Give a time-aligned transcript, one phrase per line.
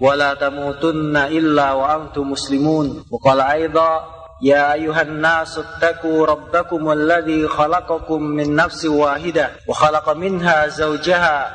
[0.00, 4.04] ولا تموتن إلا وأنتم مسلمون وقال أيضا
[4.42, 11.54] يا أيها الناس اتقوا ربكم الذي خلقكم من نفس واحدة وخلق منها زوجها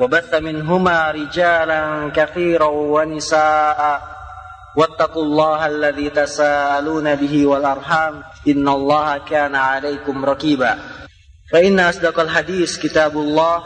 [0.00, 4.00] وبث منهما رجالا كثيرا ونساء
[4.76, 10.78] واتقوا الله الذي تساءلون به والأرحام إن الله كان عليكم رقيبا
[11.52, 13.62] فإن أصدق الحديث كتاب الله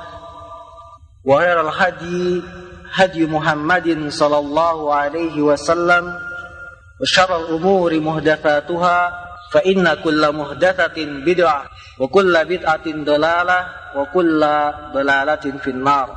[1.24, 2.42] وغير الهدي
[2.96, 6.04] هدي محمد صلى الله عليه وسلم
[7.00, 8.98] وشر الأمور محدثاتها
[9.52, 11.60] فإن كل محدثة بدعة
[12.00, 13.58] وكل بدعة ضلالة
[13.96, 14.40] وكل
[14.94, 16.08] ضلالة في النار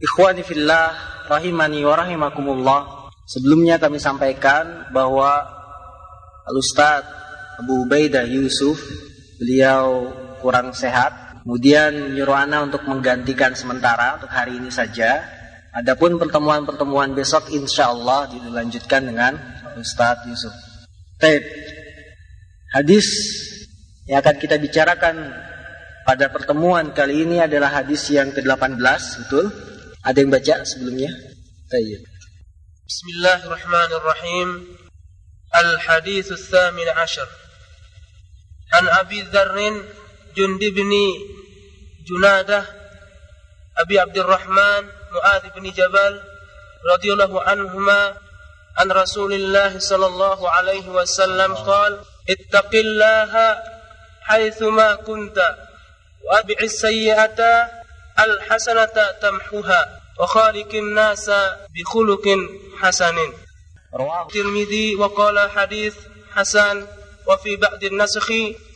[0.00, 0.96] Ikhwani fillah
[1.28, 5.44] rahimani wa rahimakumullah Sebelumnya kami sampaikan bahwa
[6.48, 7.04] Al-Ustaz
[7.60, 8.80] Abu Ubaidah Yusuf
[9.36, 10.08] Beliau
[10.40, 15.24] kurang sehat Kemudian nyuruh Ana untuk menggantikan sementara Untuk hari ini saja
[15.70, 19.38] Adapun pertemuan-pertemuan besok insya Allah dilanjutkan dengan
[19.78, 20.52] Ustaz Yusuf
[21.20, 21.42] Taib
[22.70, 23.06] Hadis
[24.10, 25.16] yang akan kita bicarakan
[26.02, 28.82] pada pertemuan kali ini adalah hadis yang ke-18
[29.26, 29.46] Betul?
[30.02, 31.10] Ada yang baca sebelumnya?
[31.70, 32.10] Taib
[32.90, 34.48] بسم الله الرحمن الرحيم
[35.62, 37.28] الحديث الثامن عشر
[38.72, 39.56] عن أبي ذر
[40.36, 40.92] جند بن
[42.05, 42.65] جنادة
[43.77, 46.21] أبي عبد الرحمن معاذ بن جبل
[46.93, 48.17] رضي الله عنهما
[48.77, 53.63] عن رسول الله صلى الله عليه وسلم قال اتق الله
[54.21, 55.55] حيثما كنت
[56.23, 57.69] وأبع السيئة
[58.19, 61.31] الحسنة تمحها وخالق الناس
[61.75, 62.25] بخلق
[62.81, 63.17] حسن.
[63.93, 65.95] رواه الترمذي وقال حديث
[66.31, 66.87] حسن
[67.27, 68.31] وفي بعد النسخ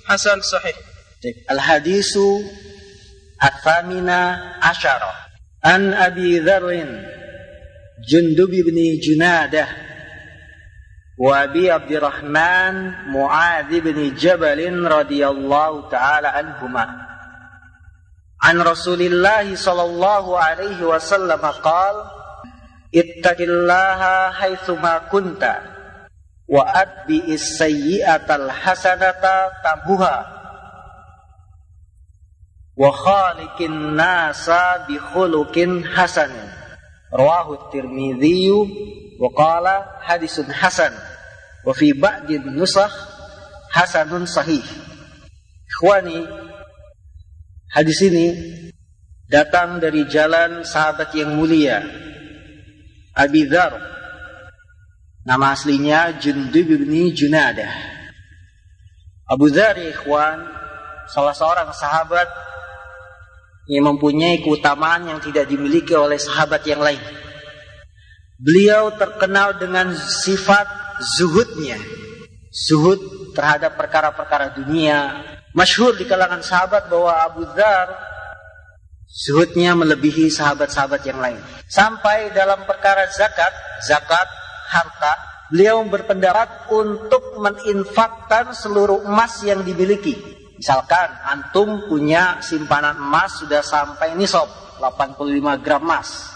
[0.05, 0.75] حسن صحيح.
[1.51, 2.17] الحديث
[3.44, 4.10] الثامن
[4.62, 5.02] عشر
[5.64, 6.86] عن أبي ذر
[8.08, 9.66] جندب بن جنادة
[11.18, 16.88] وأبي عبد الرحمن معاذ بن جبل رضي الله تعالى عنهما
[18.42, 21.94] عن رسول الله صلى الله عليه وسلم قال
[22.94, 25.56] اتق الله حيثما كنت
[26.48, 29.24] وأتبع السيئة الحسنة
[29.64, 30.37] تمهها
[32.79, 35.83] wa khaliqin nasa bi khuluqin
[47.75, 48.27] hadis ini
[49.27, 51.83] datang dari jalan sahabat yang mulia
[53.19, 53.75] Abi Dhar.
[55.27, 57.67] Nama aslinya Jundub bin Junadah.
[59.27, 60.47] Abu Dhar ikhwan
[61.11, 62.48] salah seorang sahabat
[63.69, 66.99] yang mempunyai keutamaan yang tidak dimiliki oleh sahabat yang lain
[68.41, 70.65] Beliau terkenal dengan sifat
[71.21, 71.77] zuhudnya
[72.49, 75.21] Zuhud terhadap perkara-perkara dunia
[75.53, 77.89] Masyhur di kalangan sahabat bahwa Abu Dhar
[79.09, 81.41] zuhudnya melebihi sahabat-sahabat yang lain.
[81.65, 83.49] Sampai dalam perkara zakat,
[83.81, 84.29] zakat
[84.69, 85.13] harta,
[85.49, 90.38] beliau berpendapat untuk meninfakkan seluruh emas yang dimiliki.
[90.59, 94.51] Misalkan antum punya simpanan emas sudah sampai nisab
[94.83, 96.27] 85 gram emas.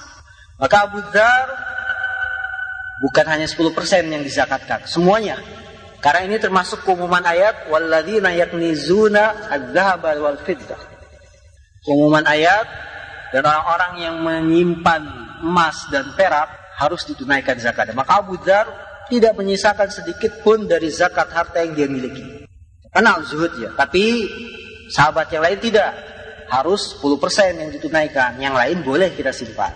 [0.55, 1.47] Maka Abu Dhar
[3.03, 3.67] bukan hanya 10%
[4.07, 5.35] yang dizakatkan, semuanya
[6.03, 10.79] karena ini termasuk pengumuman ayat walladzina yaknizuna adz-dzahaba wal fiddah.
[11.83, 12.67] Pengumuman ayat
[13.31, 15.03] dan orang-orang yang menyimpan
[15.47, 17.95] emas dan perak harus ditunaikan zakat.
[17.95, 18.67] Maka Abu Dzar
[19.07, 22.43] tidak menyisakan sedikit pun dari zakat harta yang dia miliki.
[22.93, 24.29] Kenal zuhud ya, tapi
[24.93, 25.91] sahabat yang lain tidak.
[26.43, 29.73] Harus 10% yang ditunaikan, yang lain boleh kita simpan.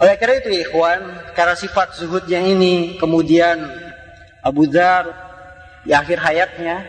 [0.00, 3.60] Oleh karena itu ikhwan, karena sifat zuhud yang ini kemudian
[4.40, 5.04] Abu Dhar
[5.84, 6.80] di akhir hayatnya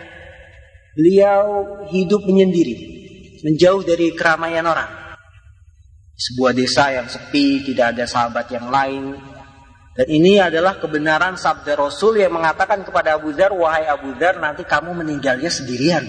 [0.95, 1.43] beliau
[1.91, 2.75] hidup menyendiri,
[3.43, 4.89] menjauh dari keramaian orang.
[6.17, 9.13] Sebuah desa yang sepi, tidak ada sahabat yang lain.
[9.97, 14.61] Dan ini adalah kebenaran sabda Rasul yang mengatakan kepada Abu Dhar, wahai Abu Dhar, nanti
[14.61, 16.05] kamu meninggalnya sendirian.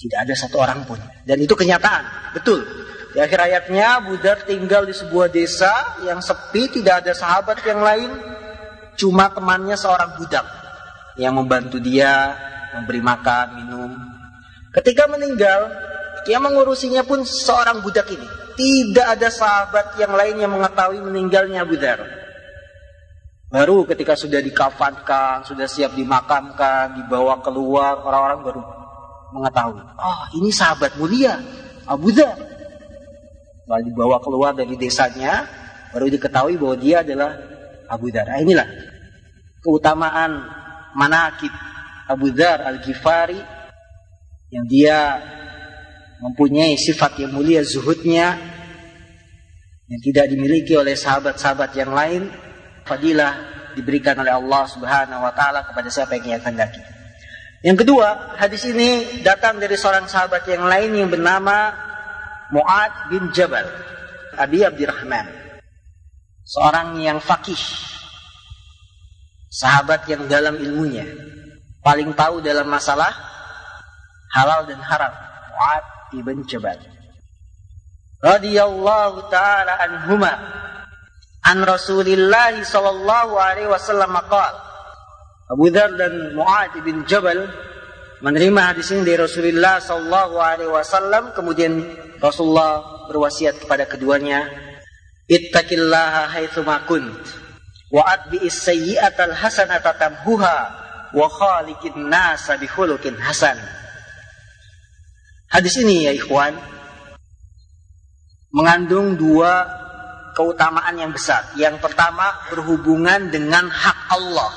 [0.00, 0.96] Tidak ada satu orang pun.
[1.28, 2.64] Dan itu kenyataan, betul.
[3.12, 7.84] Di akhir hayatnya Abu Dhar tinggal di sebuah desa yang sepi, tidak ada sahabat yang
[7.84, 8.10] lain.
[8.94, 10.46] cuma temannya seorang budak
[11.18, 12.30] yang membantu dia,
[12.78, 13.90] memberi makan, minum.
[14.70, 15.66] Ketika meninggal,
[16.28, 18.26] yang mengurusinya pun seorang budak ini.
[18.54, 22.00] Tidak ada sahabat yang lain yang mengetahui meninggalnya Abu Dhar.
[23.50, 28.62] Baru ketika sudah dikafankan, sudah siap dimakamkan, dibawa keluar, orang-orang baru
[29.34, 29.82] mengetahui.
[29.98, 31.38] Oh, ini sahabat mulia,
[31.86, 32.34] Abu Dhar.
[33.66, 35.46] Lalu dibawa keluar dari desanya,
[35.90, 37.30] baru diketahui bahwa dia adalah
[37.90, 38.26] Abu Dhar.
[38.26, 38.68] Nah, inilah
[39.62, 40.44] keutamaan
[40.94, 41.50] manakib
[42.06, 43.40] Abu Dhar Al-Ghifari
[44.52, 45.18] yang dia
[46.24, 48.40] mempunyai sifat yang mulia zuhudnya
[49.84, 52.32] yang tidak dimiliki oleh sahabat-sahabat yang lain
[52.88, 53.36] fadilah
[53.76, 56.80] diberikan oleh Allah Subhanahu wa taala kepada siapa yang ia kehendaki.
[57.60, 61.72] Yang kedua, hadis ini datang dari seorang sahabat yang lain yang bernama
[62.52, 63.64] Mu'ad bin Jabal,
[64.36, 65.28] Abi Abdurrahman.
[66.44, 67.56] Seorang yang fakih.
[69.48, 71.08] Sahabat yang dalam ilmunya.
[71.80, 73.12] Paling tahu dalam masalah
[74.36, 75.12] halal dan haram.
[75.56, 76.78] Mu'ad bin Jabal.
[78.22, 80.32] Radiyallahu ta'ala anhuma.
[81.44, 84.60] An Rasulillah sallallahu alaihi wasallam qala
[85.52, 87.44] Abu Dhar dan Mu'ad bin Jabal
[88.24, 91.36] menerima hadis ini dari Rasulullah sallallahu alaihi wasallam.
[91.36, 91.84] Kemudian
[92.16, 94.48] Rasulullah berwasiat kepada keduanya
[95.28, 97.20] ittaqillaha haitsu ma kunt
[97.92, 100.56] wa atbi'is sayyi'atal hasanata tamhuha
[101.12, 103.56] wa khaliqin nasa bi khuluqin hasan
[105.54, 106.58] Hadis ini ya ikhwan
[108.50, 109.62] mengandung dua
[110.34, 111.54] keutamaan yang besar.
[111.54, 114.50] Yang pertama berhubungan dengan hak Allah.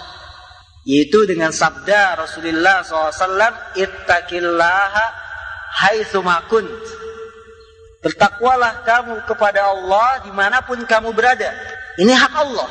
[0.90, 5.06] Yaitu dengan sabda Rasulullah SAW, Ittaqillaha
[5.86, 6.82] haitsu kunt.
[8.02, 11.54] Bertakwalah kamu kepada Allah di mana pun kamu berada.
[12.02, 12.70] Ini hak Allah.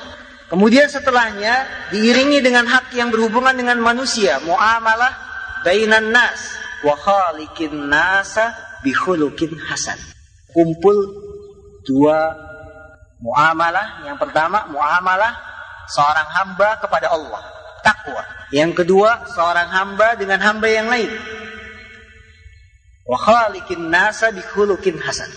[0.50, 4.43] Kemudian setelahnya diiringi dengan hak yang berhubungan dengan manusia.
[4.43, 5.14] Muamalah
[5.62, 6.65] bainan nas.
[6.84, 8.52] Wa khaliqin nasa
[8.84, 9.96] bihulukin hasan.
[10.52, 10.96] Kumpul
[11.87, 12.46] dua
[13.17, 15.32] Muamalah yang pertama muamalah
[15.88, 17.40] seorang hamba kepada Allah,
[17.81, 18.20] takwa.
[18.52, 21.08] Yang kedua seorang hamba dengan hamba yang lain.
[23.08, 25.31] Wa khaliqin nasa bi hasan.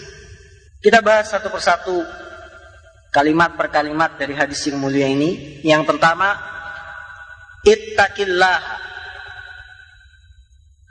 [0.83, 2.03] Kita bahas satu persatu
[3.15, 5.63] kalimat per kalimat dari hadis yang mulia ini.
[5.63, 6.35] Yang pertama,
[7.63, 8.59] ittaqillah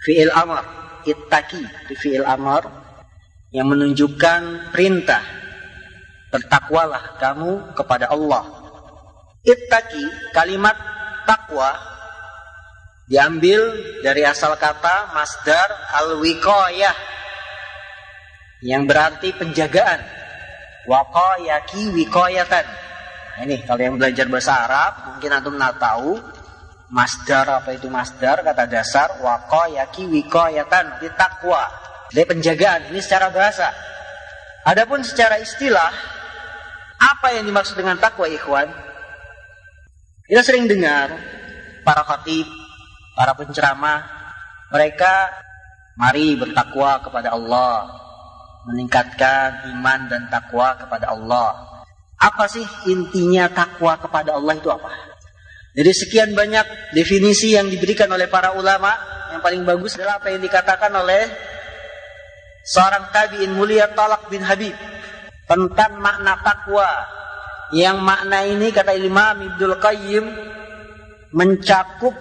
[0.02, 0.62] fi'il amr,
[1.06, 1.62] ittaqi
[1.98, 2.66] fi'il amr
[3.50, 5.22] yang menunjukkan perintah
[6.28, 8.44] bertakwalah kamu kepada Allah.
[9.44, 10.76] Ittaqi kalimat
[11.24, 11.72] takwa
[13.08, 13.72] diambil
[14.04, 15.68] dari asal kata masdar
[16.04, 16.96] al-wiqayah
[18.60, 20.04] yang berarti penjagaan.
[20.88, 22.64] Waqayaki wiqayatan.
[22.64, 26.16] Nah, ini kalau yang belajar bahasa Arab mungkin antum tahu
[26.88, 31.68] masdar apa itu masdar kata dasar waqayaki wiqayatan di takwa.
[32.08, 33.68] Dari penjagaan ini secara bahasa.
[34.64, 35.92] Adapun secara istilah
[36.98, 38.68] apa yang dimaksud dengan takwa ikhwan?
[40.28, 41.12] Kita sering dengar
[41.84, 42.44] para khatib,
[43.16, 44.04] para penceramah,
[44.68, 45.32] mereka
[45.96, 47.88] mari bertakwa kepada Allah,
[48.68, 51.56] meningkatkan iman dan takwa kepada Allah.
[52.20, 55.07] Apa sih intinya takwa kepada Allah itu apa?
[55.78, 58.90] Jadi sekian banyak definisi yang diberikan oleh para ulama,
[59.30, 61.22] yang paling bagus adalah apa yang dikatakan oleh
[62.66, 64.74] seorang tabi'in mulia Talak bin Habib
[65.46, 66.88] tentang makna takwa
[67.70, 70.24] yang makna ini kata Imam Ibnul Qayyim
[71.30, 72.16] mencakup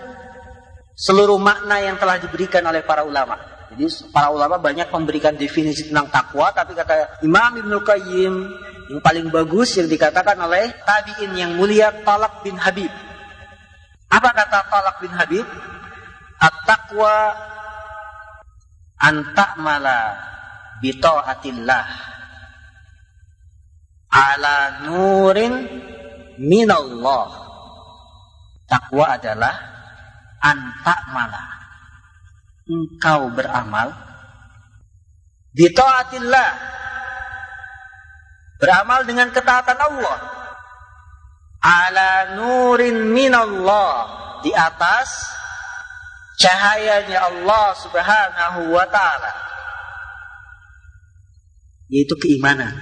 [0.94, 3.42] seluruh makna yang telah diberikan oleh para ulama.
[3.74, 8.34] Jadi para ulama banyak memberikan definisi tentang takwa tapi kata Imam Ibnul Qayyim
[8.94, 12.94] yang paling bagus yang dikatakan oleh tabi'in yang mulia Talak bin Habib.
[14.08, 15.48] Apa kata Talak bin Habib?
[16.38, 17.34] At-taqwa
[19.02, 20.16] antakmala
[20.80, 21.86] bita'atillah
[24.12, 25.54] ala nurin
[26.42, 27.28] minallah.
[28.68, 29.56] Takwa adalah
[30.44, 31.48] antak malah.
[32.68, 33.96] Engkau beramal
[35.56, 36.52] di taatillah.
[38.58, 40.37] Beramal dengan ketaatan Allah.
[41.62, 44.16] Ala nurin minallah.
[44.46, 45.10] Di atas
[46.38, 49.34] cahayanya Allah subhanahu wa ta'ala.
[51.90, 52.76] Yaitu keimanan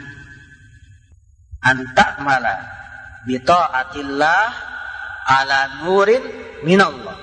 [1.65, 2.61] antakmala
[3.25, 4.45] bita'atillah
[5.25, 6.21] ala nurin
[6.61, 7.17] minallah.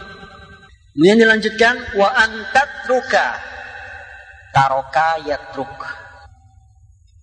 [0.93, 3.39] Kemudian dilanjutkan wa antatruka
[4.53, 5.79] taroka yatruk.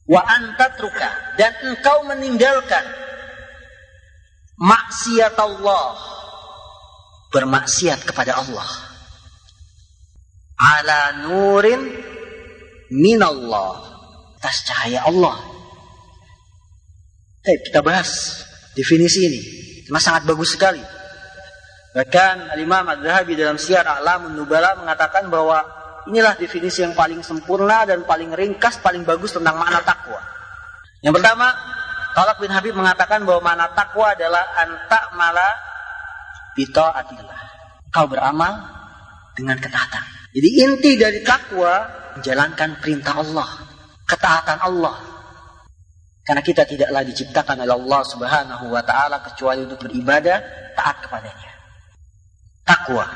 [0.09, 2.81] Wa antatruka dan engkau meninggalkan
[4.59, 5.95] maksiat Allah
[7.31, 8.67] bermaksiat kepada Allah
[10.59, 11.79] ala nurin
[12.91, 13.79] minallah
[14.39, 15.35] atas cahaya Allah.
[17.43, 18.39] Baik, kita bahas
[18.75, 19.41] definisi ini.
[19.87, 20.83] Karena sangat bagus sekali.
[21.95, 25.59] Bahkan Al-Imam Al-Zahabi dalam Syiar A'lamun Nubala mengatakan bahwa
[26.07, 30.21] inilah definisi yang paling sempurna dan paling ringkas, paling bagus tentang makna takwa.
[31.03, 31.47] Yang pertama,
[32.19, 35.55] Talak bin Habib mengatakan bahwa makna takwa adalah antak mala
[36.51, 37.41] bita'atillah.
[37.95, 38.59] Kau beramal
[39.39, 40.03] dengan ketaatan.
[40.35, 41.79] Jadi inti dari takwa
[42.19, 43.47] menjalankan perintah Allah,
[44.03, 44.99] ketaatan Allah.
[46.27, 50.43] Karena kita tidaklah diciptakan oleh Allah Subhanahu wa taala kecuali untuk beribadah
[50.75, 51.51] taat kepadanya.
[52.67, 53.07] Takwa.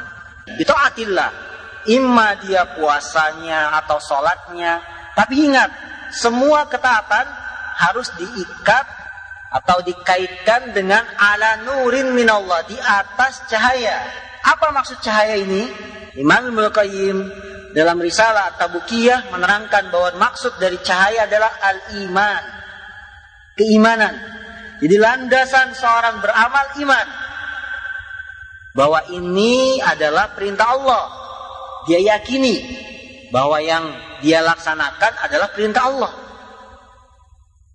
[0.55, 1.31] Itu atillah.
[1.91, 4.79] Imma dia puasanya atau sholatnya.
[5.11, 5.69] Tapi ingat,
[6.15, 7.42] semua ketaatan
[7.89, 8.85] harus diikat
[9.53, 14.01] atau dikaitkan dengan ala nurin minallah di atas cahaya.
[14.43, 15.69] Apa maksud cahaya ini?
[16.17, 17.17] Imam Ibnu Qayyim
[17.73, 22.43] dalam risalah Tabukiyah menerangkan bahwa maksud dari cahaya adalah al-iman.
[23.53, 24.13] Keimanan.
[24.81, 27.07] Jadi landasan seorang beramal iman.
[28.73, 31.03] Bahwa ini adalah perintah Allah.
[31.85, 32.57] Dia yakini
[33.29, 33.85] bahwa yang
[34.21, 36.13] dia laksanakan adalah perintah Allah.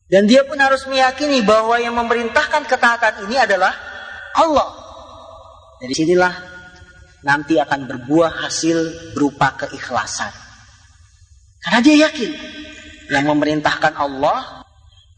[0.09, 3.77] Dan dia pun harus meyakini bahwa yang memerintahkan ketaatan ini adalah
[4.33, 4.69] Allah.
[5.79, 6.35] Dari sinilah
[7.23, 10.33] nanti akan berbuah hasil berupa keikhlasan.
[11.61, 12.33] Karena dia yakin
[13.13, 14.65] yang memerintahkan Allah,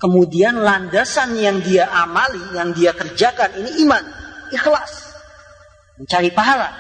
[0.03, 4.03] kemudian landasan yang dia amali, yang dia kerjakan ini iman,
[4.51, 5.15] ikhlas,
[6.03, 6.71] mencari pahala.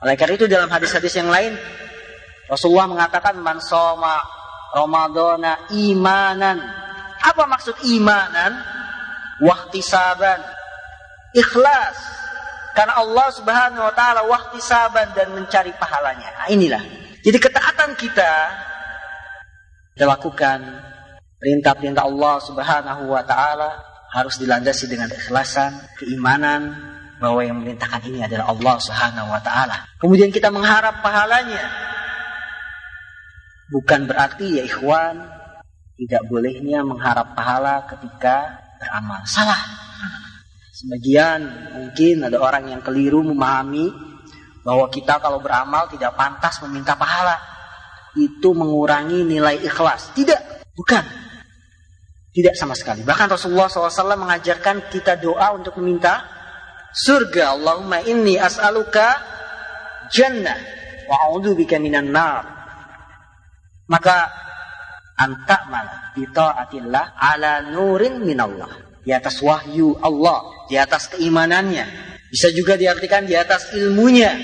[0.00, 1.58] Oleh karena itu dalam hadis-hadis yang lain
[2.46, 4.22] Rasulullah mengatakan man soma
[4.74, 6.58] Ramadana imanan.
[7.22, 8.56] Apa maksud imanan?
[9.40, 10.40] Wahtisaban.
[11.32, 11.96] Ikhlas.
[12.76, 16.30] Karena Allah Subhanahu wa taala wahtisaban dan mencari pahalanya.
[16.38, 16.82] Nah, inilah.
[17.26, 18.32] Jadi ketaatan kita
[19.98, 20.62] kita lakukan
[21.42, 23.82] perintah-perintah Allah Subhanahu wa taala
[24.14, 26.70] harus dilandasi dengan ikhlasan, keimanan
[27.18, 29.76] bahwa yang memerintahkan ini adalah Allah Subhanahu wa taala.
[29.98, 31.66] Kemudian kita mengharap pahalanya
[33.68, 35.38] Bukan berarti ya ikhwan
[35.98, 39.20] tidak bolehnya mengharap pahala ketika beramal.
[39.26, 39.58] Salah.
[40.78, 41.42] Sebagian
[41.74, 43.90] mungkin ada orang yang keliru memahami
[44.62, 47.34] bahwa kita kalau beramal tidak pantas meminta pahala.
[48.14, 50.14] Itu mengurangi nilai ikhlas.
[50.14, 51.04] Tidak, bukan.
[52.30, 53.02] Tidak sama sekali.
[53.02, 56.22] Bahkan Rasulullah SAW mengajarkan kita doa untuk meminta
[56.94, 57.58] surga.
[57.58, 59.18] Allahumma inni as'aluka
[60.14, 60.58] jannah
[61.10, 62.57] wa bika minan nar.
[63.88, 64.28] Maka
[65.16, 68.68] antak malah bitaatillah ala nurin minallah.
[69.02, 71.88] Di atas wahyu Allah, di atas keimanannya.
[72.28, 74.36] Bisa juga diartikan di atas ilmunya.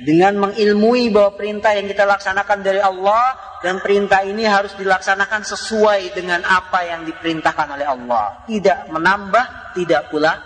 [0.00, 6.16] Dengan mengilmui bahwa perintah yang kita laksanakan dari Allah dan perintah ini harus dilaksanakan sesuai
[6.16, 8.48] dengan apa yang diperintahkan oleh Allah.
[8.48, 10.40] Tidak menambah, tidak pula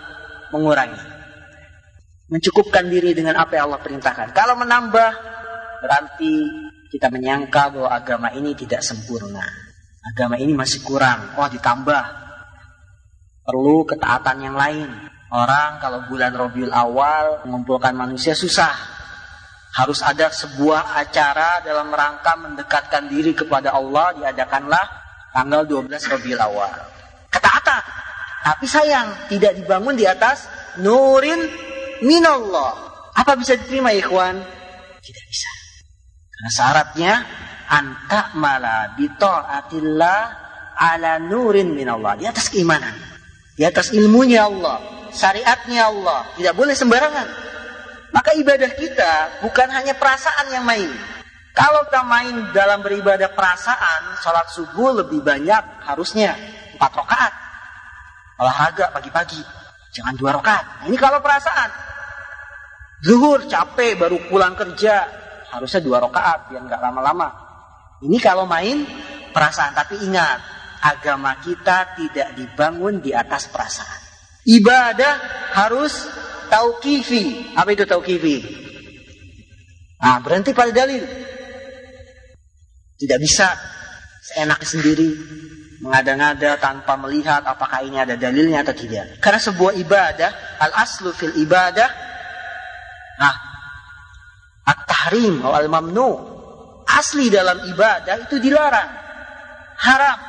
[0.51, 0.99] mengurangi.
[2.27, 4.35] Mencukupkan diri dengan apa yang Allah perintahkan.
[4.35, 5.09] Kalau menambah,
[5.79, 6.33] berarti
[6.95, 9.43] kita menyangka bahwa agama ini tidak sempurna.
[9.99, 11.35] Agama ini masih kurang.
[11.35, 12.03] Oh ditambah.
[13.43, 14.87] Perlu ketaatan yang lain.
[15.27, 18.71] Orang kalau bulan Robiul Awal mengumpulkan manusia susah.
[19.75, 24.87] Harus ada sebuah acara dalam rangka mendekatkan diri kepada Allah diadakanlah
[25.35, 26.79] tanggal 12 Robiul Awal.
[27.27, 27.83] Ketaatan.
[28.39, 30.47] Tapi sayang tidak dibangun di atas
[30.79, 31.43] nurin
[32.07, 32.87] minallah.
[33.11, 34.39] Apa bisa diterima ikhwan?
[35.03, 35.54] Tidak bisa.
[36.35, 37.13] Karena syaratnya
[37.71, 40.19] anta mala bitaatillah
[40.75, 42.19] ala nurin minallah.
[42.19, 42.91] Di atas keimanan.
[43.55, 45.07] Di atas ilmunya Allah.
[45.15, 46.27] Syariatnya Allah.
[46.35, 47.27] Tidak boleh sembarangan.
[48.11, 50.91] Maka ibadah kita bukan hanya perasaan yang main.
[51.55, 56.35] Kalau kita main dalam beribadah perasaan, sholat subuh lebih banyak harusnya
[56.75, 57.33] empat rakaat.
[58.35, 59.39] Olahraga pagi-pagi,
[59.95, 60.83] jangan dua rakaat.
[60.83, 61.71] Nah, ini kalau perasaan.
[63.07, 65.07] Zuhur capek baru pulang kerja,
[65.55, 67.27] harusnya dua rakaat biar nggak lama-lama.
[68.03, 68.83] Ini kalau main
[69.31, 70.39] perasaan, tapi ingat
[70.83, 73.99] agama kita tidak dibangun di atas perasaan.
[74.45, 75.13] Ibadah
[75.57, 76.05] harus
[76.51, 77.55] tauqifi.
[77.57, 78.37] Apa itu tauqifi?
[80.03, 81.01] Nah, berhenti pada dalil.
[82.95, 83.57] Tidak bisa
[84.21, 85.09] seenak sendiri
[85.81, 89.19] mengada-ngada tanpa melihat apakah ini ada dalilnya atau tidak.
[89.19, 90.31] Karena sebuah ibadah,
[90.61, 91.89] al aslu fil ibadah,
[93.19, 93.44] nah
[94.65, 96.09] At-tahrim wal mamnu.
[96.85, 98.89] Asli dalam ibadah itu dilarang.
[99.77, 100.19] Haram.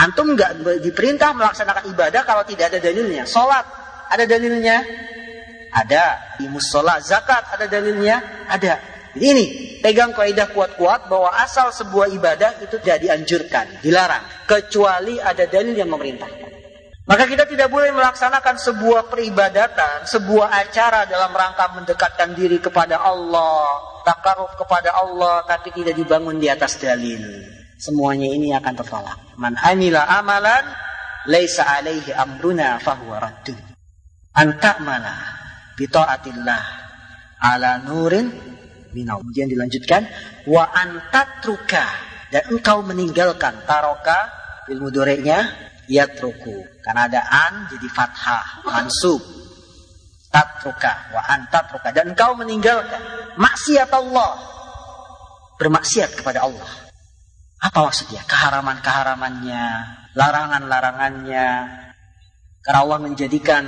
[0.00, 3.28] Antum nggak diperintah melaksanakan ibadah kalau tidak ada dalilnya.
[3.28, 3.66] Sholat
[4.10, 4.82] ada dalilnya?
[5.70, 6.38] Ada.
[6.42, 8.46] Imus sholat, zakat ada dalilnya?
[8.50, 8.74] Ada.
[9.14, 9.46] Jadi ini
[9.82, 15.90] pegang kaidah kuat-kuat bahwa asal sebuah ibadah itu tidak dianjurkan, dilarang, kecuali ada dalil yang
[15.90, 16.59] memerintahkan.
[17.10, 23.66] Maka kita tidak boleh melaksanakan sebuah peribadatan, sebuah acara dalam rangka mendekatkan diri kepada Allah,
[24.06, 27.18] takaruf kepada Allah, tapi tidak dibangun di atas dalil.
[27.82, 29.18] Semuanya ini akan tertolak.
[29.42, 30.62] Man amila amalan,
[31.26, 33.58] laisa alaihi amruna fahuwa raddun.
[34.30, 35.18] Antakmala
[35.74, 36.62] bita'atillah
[37.42, 38.30] ala nurin
[38.94, 39.18] minau.
[39.18, 40.06] Kemudian dilanjutkan,
[40.46, 41.90] wa antatruka
[42.30, 44.30] dan engkau meninggalkan taroka
[44.70, 46.62] ilmu doreknya yatruku.
[46.86, 49.18] Karena ada an jadi fathah, mansub.
[50.30, 53.02] Tatruka wa antatruka dan engkau meninggalkan
[53.34, 54.38] maksiat Allah.
[55.58, 56.70] Bermaksiat kepada Allah.
[57.60, 58.22] Apa maksudnya?
[58.24, 59.66] Keharaman-keharamannya,
[60.14, 61.48] larangan-larangannya.
[62.70, 63.66] Allah menjadikan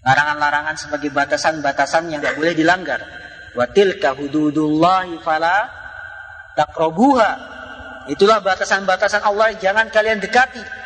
[0.00, 3.00] larangan-larangan sebagai batasan-batasan yang tidak boleh dilanggar.
[3.52, 5.68] Wa tilka hududullahi fala
[6.56, 7.30] takrobuha.
[8.08, 10.77] Itulah batasan-batasan Allah jangan kalian dekati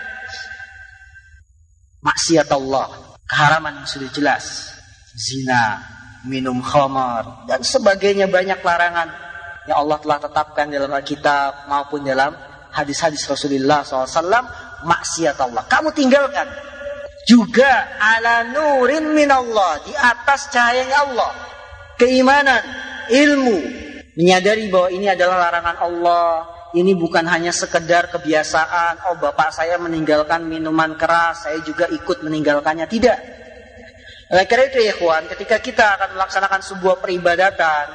[2.03, 4.75] maksiat Allah, keharaman yang sudah jelas,
[5.15, 5.81] zina,
[6.27, 9.11] minum khamar dan sebagainya banyak larangan
[9.67, 12.35] yang Allah telah tetapkan dalam Alkitab maupun dalam
[12.75, 14.19] hadis-hadis Rasulullah SAW
[14.83, 15.63] maksiat Allah.
[15.71, 16.51] Kamu tinggalkan.
[17.23, 17.71] Juga
[18.03, 21.31] ala nurin min Allah di atas cahayanya Allah.
[21.95, 22.63] Keimanan,
[23.15, 23.63] ilmu,
[24.19, 30.49] menyadari bahwa ini adalah larangan Allah, ini bukan hanya sekedar kebiasaan, oh bapak saya meninggalkan
[30.49, 32.89] minuman keras, saya juga ikut meninggalkannya.
[32.89, 33.19] Tidak.
[34.33, 34.97] Oleh karena itu ya
[35.37, 37.87] ketika kita akan melaksanakan sebuah peribadatan,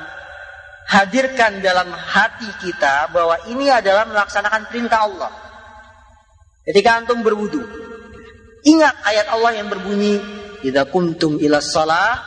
[0.85, 5.31] hadirkan dalam hati kita bahwa ini adalah melaksanakan perintah Allah.
[6.61, 7.65] Ketika antum berwudu,
[8.61, 10.21] ingat ayat Allah yang berbunyi,
[10.61, 12.21] "Idza kuntum ila shalah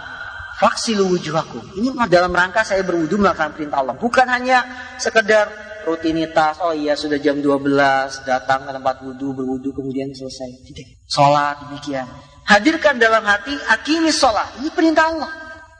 [0.58, 4.66] faksilu wujuhakum." Ini dalam rangka saya berwudu melaksanakan perintah Allah, bukan hanya
[4.98, 10.64] sekedar rutinitas, oh iya sudah jam 12, datang ke tempat wudhu, berwudhu, kemudian selesai.
[10.66, 11.06] Tidak.
[11.08, 12.06] Sholat demikian.
[12.44, 14.58] Hadirkan dalam hati, akimi sholat.
[14.58, 15.30] Ini perintah Allah.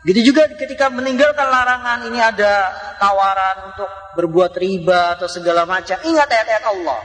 [0.01, 6.01] Gitu juga ketika meninggalkan larangan, ini ada tawaran untuk berbuat riba atau segala macam.
[6.01, 7.01] Ingat ayat-ayat Allah.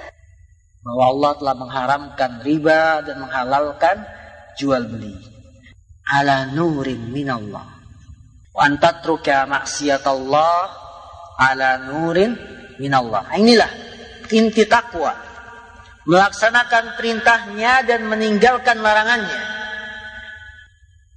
[0.86, 4.06] Bahwa Allah telah mengharamkan riba dan menghalalkan
[4.56, 5.18] jual beli.
[6.08, 7.68] Ala nurin minallah.
[8.56, 10.85] Wa antatruka maksiat Allah
[11.36, 12.36] ala nurin
[12.80, 13.28] minallah.
[13.32, 13.72] Nah, inilah
[14.32, 15.14] inti takwa.
[16.06, 19.42] Melaksanakan perintahnya dan meninggalkan larangannya.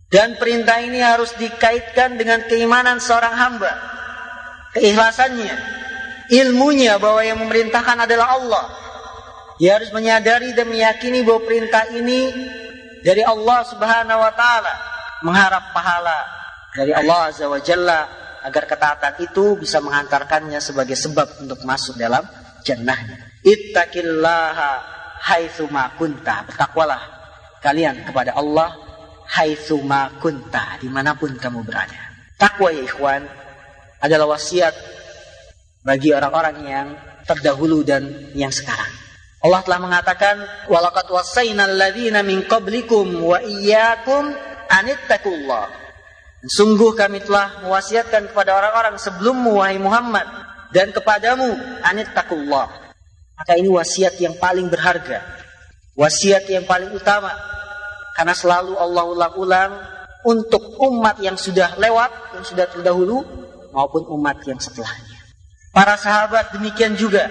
[0.08, 3.72] Dan perintah ini harus dikaitkan dengan keimanan seorang hamba.
[4.72, 5.52] Keikhlasannya.
[6.32, 8.64] Ilmunya bahwa yang memerintahkan adalah Allah.
[9.60, 12.32] Dia harus menyadari dan meyakini bahwa perintah ini
[13.04, 14.74] dari Allah subhanahu wa ta'ala.
[15.20, 16.18] Mengharap pahala
[16.72, 18.08] dari Allah azza wa jalla
[18.48, 22.24] agar ketaatan itu bisa mengantarkannya sebagai sebab untuk masuk dalam
[22.64, 23.28] jannahnya.
[23.44, 24.70] Ittaqillaha
[25.28, 26.48] haitsu ma kunta.
[26.48, 27.02] Bertakwalah
[27.60, 28.72] kalian kepada Allah
[29.36, 32.00] haitsu ma kunta, di mana pun kamu berada.
[32.40, 33.22] Takwa ya ikhwan
[34.00, 34.74] adalah wasiat
[35.82, 36.86] bagi orang-orang yang
[37.26, 38.88] terdahulu dan yang sekarang.
[39.38, 44.34] Allah telah mengatakan walaqad wasainal ladzina min qablikum wa iyyakum
[44.66, 45.87] anittaqullah
[46.48, 50.24] Sungguh kami telah mewasiatkan kepada orang-orang sebelummu wahai Muhammad
[50.72, 51.44] dan kepadamu
[51.84, 52.72] anit takullah.
[53.36, 55.20] Maka ini wasiat yang paling berharga.
[55.92, 57.30] Wasiat yang paling utama.
[58.16, 59.72] Karena selalu Allah ulang-ulang
[60.24, 63.22] untuk umat yang sudah lewat, yang sudah terdahulu,
[63.70, 65.20] maupun umat yang setelahnya.
[65.70, 67.28] Para sahabat demikian juga.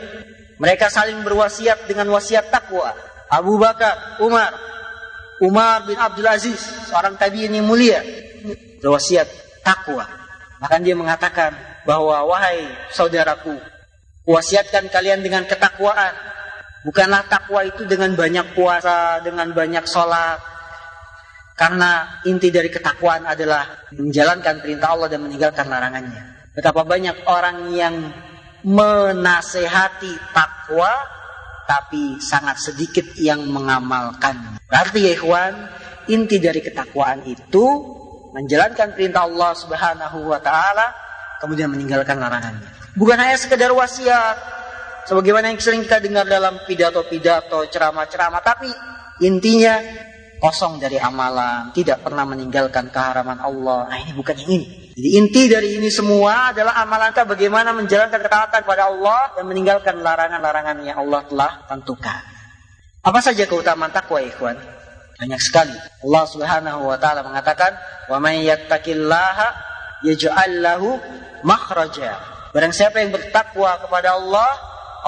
[0.61, 2.93] Mereka saling berwasiat dengan wasiat takwa.
[3.27, 4.53] Abu Bakar, Umar,
[5.43, 8.01] Umar bin Abdul Aziz, seorang tabi'in yang mulia,
[8.81, 9.27] berwasiat
[9.65, 10.05] takwa.
[10.57, 11.53] Bahkan dia mengatakan
[11.85, 13.57] bahwa wahai saudaraku,
[14.27, 16.13] wasiatkan kalian dengan ketakwaan.
[16.85, 20.39] Bukanlah takwa itu dengan banyak puasa, dengan banyak sholat.
[21.57, 26.53] Karena inti dari ketakwaan adalah menjalankan perintah Allah dan meninggalkan larangannya.
[26.53, 27.95] Betapa banyak orang yang
[28.61, 30.89] menasehati takwa,
[31.65, 34.61] tapi sangat sedikit yang mengamalkan.
[34.69, 35.53] Berarti ya ikhwan,
[36.07, 37.96] inti dari ketakwaan itu
[38.37, 40.93] menjalankan perintah Allah Subhanahu wa taala
[41.41, 42.69] kemudian meninggalkan larangannya.
[42.93, 44.37] Bukan hanya sekedar wasiat
[45.09, 48.69] sebagaimana yang sering kita dengar dalam pidato-pidato, ceramah-ceramah, tapi
[49.25, 49.81] intinya
[50.37, 53.89] kosong dari amalan, tidak pernah meninggalkan keharaman Allah.
[53.89, 54.67] Nah, ini bukan yang ini.
[54.97, 60.01] Jadi inti dari ini semua adalah amalan kita bagaimana menjalankan ketaatan kepada Allah dan meninggalkan
[60.01, 62.21] larangan-larangan yang Allah telah tentukan.
[63.05, 64.76] Apa saja keutamaan takwa ikhwan?
[65.17, 65.73] Banyak sekali.
[65.73, 67.73] Allah Subhanahu wa taala mengatakan,
[68.05, 69.47] "Wa may yattaqillaha
[70.05, 71.01] yaj'al lahu
[71.41, 72.21] makhraja."
[72.53, 74.49] Barang siapa yang bertakwa kepada Allah,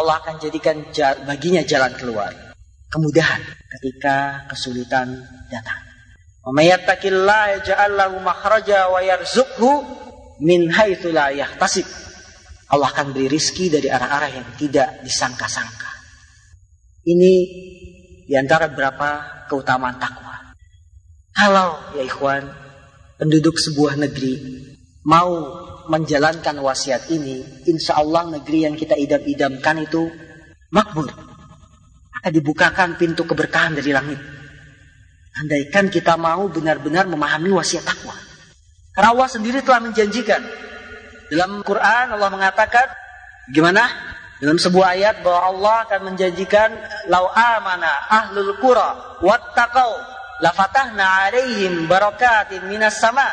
[0.01, 0.81] Allah akan jadikan
[1.29, 2.33] baginya jalan keluar.
[2.89, 3.41] Kemudahan
[3.77, 5.13] ketika kesulitan
[5.53, 5.81] datang.
[6.41, 9.85] Wa may yattaqillaha yaj'al lahu makhraja wa yarzuqhu
[10.41, 11.85] min haitsu la yahtasib.
[12.73, 15.89] Allah akan beri rizki dari arah-arah yang tidak disangka-sangka.
[17.05, 17.33] Ini
[18.29, 20.53] di antara beberapa keutamaan takwa.
[21.33, 22.45] Kalau ya ikhwan,
[23.17, 24.37] penduduk sebuah negeri
[25.01, 25.57] mau
[25.89, 30.13] menjalankan wasiat ini, insya Allah negeri yang kita idam-idamkan itu
[30.69, 31.09] makmur.
[32.21, 34.21] Akan dibukakan pintu keberkahan dari langit.
[35.41, 38.13] Andaikan kita mau benar-benar memahami wasiat takwa.
[38.93, 40.43] Allah sendiri telah menjanjikan.
[41.31, 42.93] Dalam Quran Allah mengatakan,
[43.49, 43.87] gimana?
[44.39, 46.71] Dalam sebuah ayat bahwa Allah akan menjanjikan
[47.11, 49.99] lau amana ahlul qura wattaqau
[50.39, 53.27] lafatahna alaihim barakatin minas sama.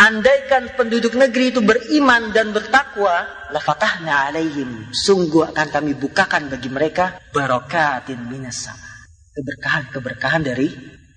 [0.00, 4.88] Andaikan penduduk negeri itu beriman dan bertakwa, lafatahna alaihim.
[4.92, 8.88] Sungguh akan kami bukakan bagi mereka barakatin minas sama.
[9.36, 10.68] Keberkahan-keberkahan dari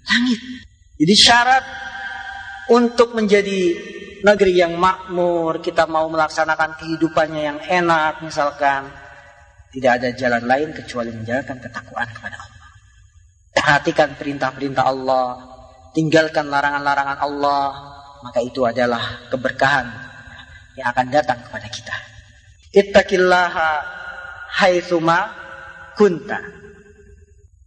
[0.04, 0.40] langit.
[1.00, 1.64] Jadi syarat
[2.72, 3.76] untuk menjadi
[4.24, 8.88] negeri yang makmur, kita mau melaksanakan kehidupannya yang enak misalkan,
[9.76, 12.62] tidak ada jalan lain kecuali menjalankan ketakwaan kepada Allah.
[13.54, 15.28] Perhatikan perintah-perintah Allah,
[15.92, 17.68] tinggalkan larangan-larangan Allah,
[18.24, 19.88] maka itu adalah keberkahan
[20.80, 21.96] yang akan datang kepada kita.
[22.74, 23.70] Ittaqillaha
[24.64, 25.20] haitsuma
[26.00, 26.40] kunta.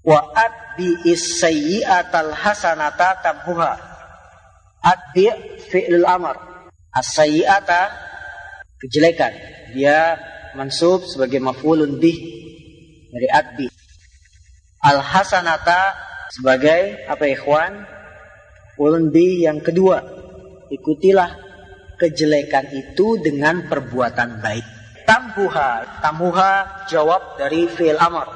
[0.02, 3.85] Wa adbi is-sayyi'atal hasanata tamhuha
[4.82, 5.30] Adbi
[5.70, 6.36] fi'lul amr.
[6.92, 7.92] As-sayyi'ata
[8.80, 9.32] kejelekan.
[9.76, 10.16] Dia
[10.56, 12.16] mansub sebagai maf'ulun bih
[13.12, 13.66] dari adbi.
[14.80, 15.80] Al-hasanata
[16.32, 17.84] sebagai apa ikhwan?
[18.76, 20.04] Ulun bih yang kedua.
[20.68, 21.32] Ikutilah
[21.96, 24.66] kejelekan itu dengan perbuatan baik.
[25.06, 28.28] Tambuha, tambuha jawab dari fi'il amr.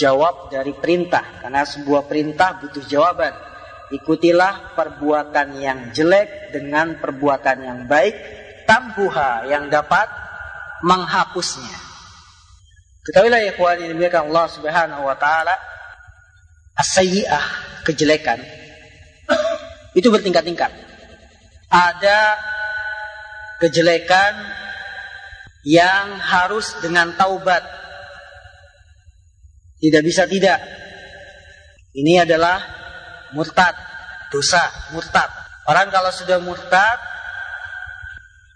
[0.00, 1.44] Jawab dari perintah.
[1.44, 3.49] Karena sebuah perintah butuh jawaban
[3.90, 8.14] Ikutilah perbuatan yang jelek dengan perbuatan yang baik,
[8.62, 10.06] tambuha yang dapat
[10.86, 11.74] menghapusnya.
[13.02, 15.58] Ketahuilah ya kawan ini Allah Subhanahu wa taala
[16.78, 16.94] as
[17.82, 18.38] kejelekan
[19.98, 20.70] itu bertingkat-tingkat.
[21.70, 22.20] Ada
[23.62, 24.34] kejelekan
[25.66, 27.62] yang harus dengan taubat.
[29.80, 30.60] Tidak bisa tidak.
[31.96, 32.79] Ini adalah
[33.32, 33.74] murtad,
[34.30, 34.62] dosa,
[34.94, 35.28] murtad.
[35.66, 36.98] Orang kalau sudah murtad,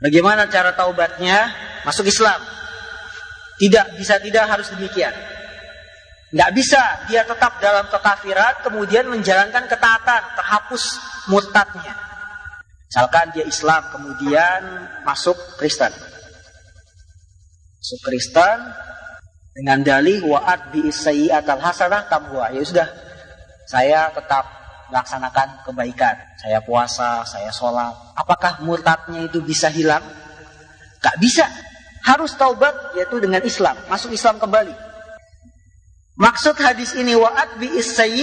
[0.02, 1.52] bagaimana cara taubatnya?
[1.84, 2.40] Masuk Islam.
[3.60, 5.14] Tidak bisa tidak harus demikian.
[6.34, 10.98] Tidak bisa dia tetap dalam kekafiran kemudian menjalankan ketaatan terhapus
[11.30, 11.94] murtadnya.
[12.90, 14.60] Misalkan dia Islam kemudian
[15.06, 15.94] masuk Kristen.
[17.78, 18.58] Masuk Kristen
[19.54, 20.90] dengan dalih wa'ad bi
[21.30, 22.50] atal hasanah tamwa.
[22.50, 22.88] Ya sudah,
[23.70, 24.63] saya tetap
[24.94, 26.14] melaksanakan kebaikan.
[26.38, 28.14] Saya puasa, saya sholat.
[28.14, 30.06] Apakah murtadnya itu bisa hilang?
[31.02, 31.50] Gak bisa.
[32.06, 33.74] Harus taubat yaitu dengan Islam.
[33.90, 34.70] Masuk Islam kembali.
[36.14, 37.74] Maksud hadis ini wa'at bi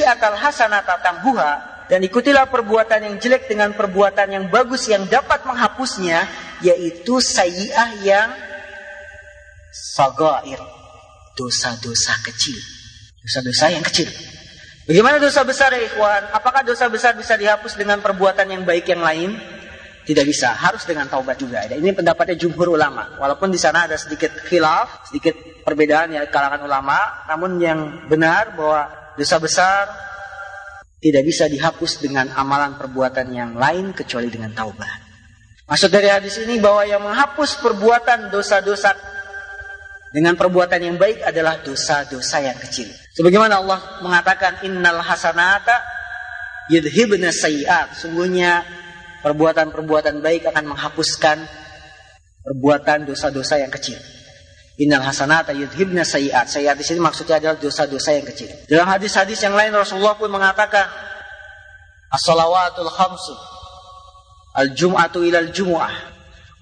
[0.08, 6.24] atal hasanata tambuha dan ikutilah perbuatan yang jelek dengan perbuatan yang bagus yang dapat menghapusnya
[6.64, 8.32] yaitu sayyi'ah yang
[9.76, 10.64] sagair
[11.36, 12.56] dosa-dosa kecil
[13.28, 14.08] dosa-dosa yang kecil
[14.89, 16.34] Bagaimana dosa besar ya ikhwan?
[16.34, 19.38] Apakah dosa besar bisa dihapus dengan perbuatan yang baik yang lain?
[20.02, 21.62] Tidak bisa, harus dengan taubat juga.
[21.70, 23.22] Ini pendapatnya jumhur ulama.
[23.22, 26.98] Walaupun di sana ada sedikit khilaf, sedikit perbedaan ya kalangan ulama,
[27.30, 29.86] namun yang benar bahwa dosa besar
[30.98, 35.02] tidak bisa dihapus dengan amalan perbuatan yang lain kecuali dengan taubat.
[35.70, 38.98] Maksud dari hadis ini bahwa yang menghapus perbuatan dosa-dosa
[40.12, 42.89] dengan perbuatan yang baik adalah dosa-dosa yang kecil.
[43.12, 45.84] Sebagaimana Allah mengatakan innal hasanata
[46.71, 48.00] yudhibna sayiat.
[48.00, 48.63] Sungguhnya
[49.19, 51.43] perbuatan-perbuatan baik akan menghapuskan
[52.41, 54.00] perbuatan dosa-dosa yang kecil.
[54.80, 56.47] Innal hasanata yudhibna sayiat.
[56.47, 58.47] Sayiat di sini maksudnya adalah dosa-dosa yang kecil.
[58.71, 60.88] Dalam hadis-hadis yang lain Rasulullah pun mengatakan
[62.12, 63.36] as-salawatul khamsu
[64.56, 65.93] al-jum'atu ila al-jum'ah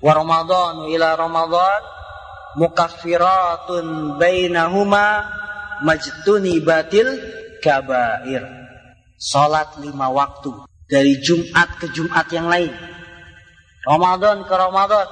[0.01, 1.81] wa ramadhanu ila ramadhan
[2.57, 5.25] mukaffiratun bainahuma
[5.83, 7.07] majtuni batil
[7.63, 8.43] kabair.
[9.19, 12.71] Salat lima waktu dari Jumat ke Jumat yang lain.
[13.83, 15.07] Ramadan ke Ramadan.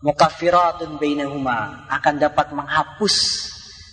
[0.00, 3.16] Mukaffiratun bainahuma akan dapat menghapus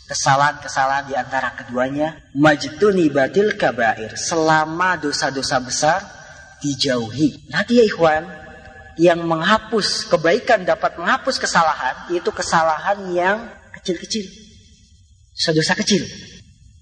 [0.07, 5.99] kesalahan-kesalahan di antara keduanya majtuni batil kabair selama dosa-dosa besar
[6.63, 7.51] dijauhi.
[7.51, 8.23] Nanti ya ikhwan,
[8.97, 13.37] yang menghapus kebaikan dapat menghapus kesalahan yaitu kesalahan yang
[13.77, 14.46] kecil-kecil.
[15.37, 16.01] Dosa-dosa kecil.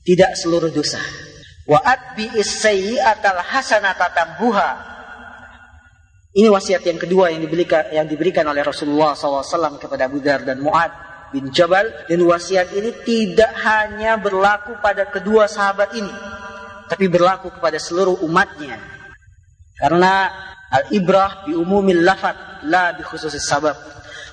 [0.07, 1.03] Tidak seluruh dosa.
[1.67, 4.95] Wa atbi sayyi'atal hasanata tambuha.
[6.35, 10.59] Ini wasiat yang kedua yang diberikan yang diberikan oleh Rasulullah SAW kepada Abu Dar dan
[10.63, 10.91] Muad
[11.35, 16.11] bin Jabal dan wasiat ini tidak hanya berlaku pada kedua sahabat ini
[16.91, 18.77] tapi berlaku kepada seluruh umatnya
[19.79, 20.31] karena
[20.69, 23.75] al-ibrah bi umumil lafat la bi khususis sabab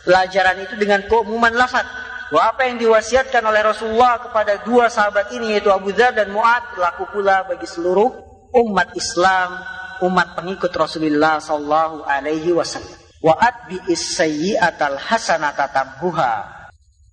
[0.04, 1.86] pelajaran itu dengan keumuman lafat
[2.32, 6.72] bahwa apa yang diwasiatkan oleh Rasulullah kepada dua sahabat ini yaitu Abu Dhar dan Mu'ad
[6.72, 8.08] berlaku pula bagi seluruh
[8.56, 9.60] umat Islam
[10.02, 12.98] umat pengikut Rasulullah sallallahu alaihi wasallam.
[13.22, 16.34] Wa atbi sayyi'atal hasanata tambuha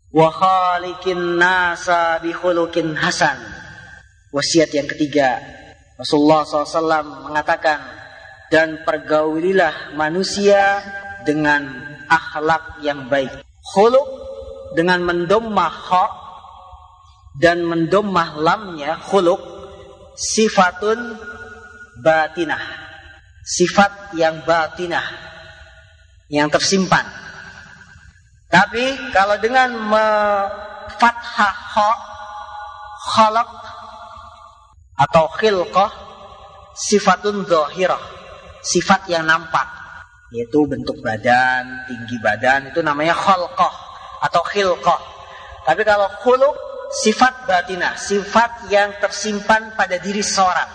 [0.10, 3.38] wa khaliqin nasa bi khuluqin hasan.
[4.30, 5.42] Wasiat yang ketiga,
[5.98, 7.82] Rasulullah SAW mengatakan
[8.54, 10.86] dan pergaulilah manusia
[11.26, 11.66] dengan
[12.06, 13.42] akhlak yang baik.
[13.74, 14.29] Khuluq
[14.74, 16.06] dengan mendomah kha
[17.40, 19.40] dan mendomah lamnya khuluq
[20.20, 21.18] sifatun
[22.04, 22.62] batinah.
[23.46, 25.06] Sifat yang batinah.
[26.30, 27.06] Yang tersimpan.
[28.50, 29.74] Tapi kalau dengan
[30.98, 31.92] fathah kha
[33.16, 33.50] khalaq
[35.00, 35.92] atau khilqah
[36.78, 38.02] sifatun zahirah.
[38.60, 39.80] Sifat yang nampak
[40.30, 43.89] yaitu bentuk badan, tinggi badan itu namanya khalqah
[44.20, 45.02] atau khilqah.
[45.64, 46.56] Tapi kalau khuluq
[47.04, 50.68] sifat batinah, sifat yang tersimpan pada diri seorang.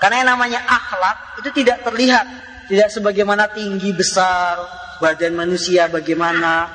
[0.00, 2.26] Karena yang namanya akhlak itu tidak terlihat,
[2.68, 4.60] tidak sebagaimana tinggi besar
[5.00, 6.68] badan manusia, bagaimana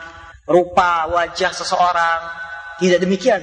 [0.45, 2.21] rupa wajah seseorang.
[2.75, 3.39] Tidak demikian.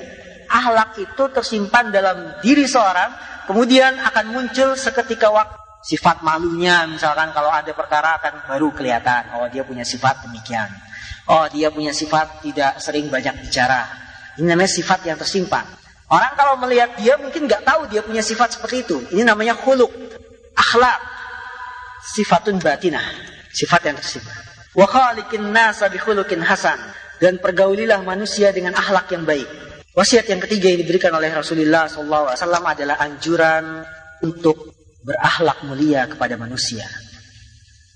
[0.53, 3.17] Akhlak itu tersimpan dalam diri seorang,
[3.49, 5.57] kemudian akan muncul seketika waktu.
[5.83, 10.71] Sifat malunya misalkan kalau ada perkara akan baru kelihatan, oh dia punya sifat demikian.
[11.31, 13.87] Oh dia punya sifat tidak sering banyak bicara.
[14.41, 15.63] Ini namanya sifat yang tersimpan.
[16.13, 18.99] Orang kalau melihat dia mungkin nggak tahu dia punya sifat seperti itu.
[19.17, 19.93] Ini namanya khuluk,
[20.53, 20.99] akhlak,
[22.13, 23.05] sifatun batinah,
[23.55, 24.37] sifat yang tersimpan.
[24.77, 26.81] Wa khaliqin nasa bi khuluqin hasan
[27.23, 29.47] dan pergaulilah manusia dengan akhlak yang baik.
[29.93, 32.33] Wasiat yang ketiga yang diberikan oleh Rasulullah SAW
[32.65, 33.85] adalah anjuran
[34.25, 34.73] untuk
[35.05, 36.89] berakhlak mulia kepada manusia.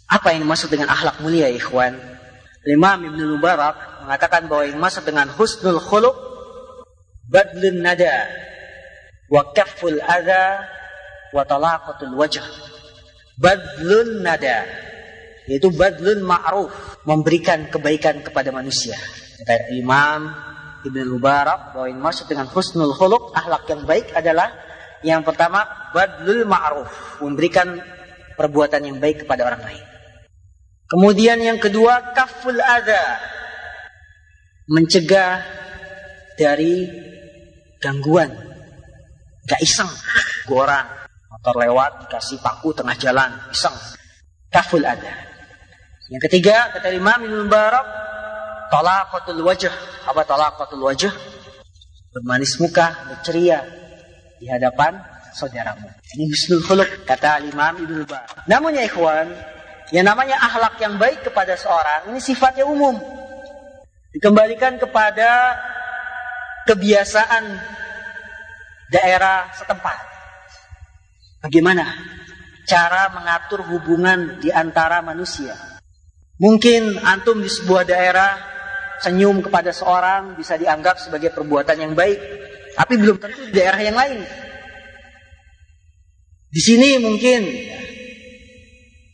[0.07, 2.16] Apa yang dimaksud dengan akhlak mulia, ikhwan?
[2.67, 6.17] Imam Ibn Mubarak mengatakan bahwa yang dimaksud dengan husnul khuluq
[7.31, 8.27] badlun nada
[9.31, 10.67] wa kafful adha
[11.31, 12.43] wa talaqatul wajh
[13.39, 14.67] badlun nada
[15.47, 16.75] yaitu badlun ma'ruf
[17.07, 18.99] memberikan kebaikan kepada manusia.
[19.39, 20.27] Kata Imam
[20.83, 24.51] Ibn Mubarak bahwa yang maksud dengan husnul khuluq akhlak yang baik adalah
[25.07, 25.63] yang pertama
[25.95, 27.79] badlul ma'ruf memberikan
[28.35, 29.96] perbuatan yang baik kepada orang lain
[30.91, 33.19] kemudian yang kedua kaful adha
[34.67, 35.43] mencegah
[36.35, 36.87] dari
[37.81, 38.31] gangguan.
[39.47, 39.89] Gak iseng.
[40.51, 40.87] Orang
[41.31, 43.31] motor lewat dikasih paku tengah jalan.
[43.51, 43.75] Iseng.
[44.51, 45.11] Kaful ada.
[46.07, 47.87] Yang ketiga kata Imam Ibn Mubarak
[48.71, 49.75] talaqatul wajah.
[50.07, 51.11] Apa talaqatul wajah?
[52.15, 53.63] Bermanis muka, berceria
[54.41, 54.97] di hadapan
[55.35, 55.87] saudaramu.
[56.17, 58.47] Ini husnul khuluq kata Imam Ibn Mubarak.
[58.51, 59.31] Namun ya ikhwan,
[59.95, 62.99] yang namanya akhlak yang baik kepada seorang ini sifatnya umum.
[64.11, 65.55] Dikembalikan kepada
[66.67, 67.45] kebiasaan
[68.91, 69.99] daerah setempat.
[71.45, 71.85] Bagaimana
[72.67, 75.55] cara mengatur hubungan di antara manusia?
[76.41, 78.33] Mungkin antum di sebuah daerah
[79.01, 82.19] senyum kepada seorang bisa dianggap sebagai perbuatan yang baik,
[82.75, 84.21] tapi belum tentu di daerah yang lain.
[86.51, 87.41] Di sini mungkin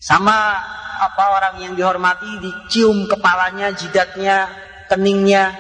[0.03, 0.59] sama
[0.99, 4.51] apa orang yang dihormati dicium kepalanya, jidatnya,
[4.91, 5.55] keningnya,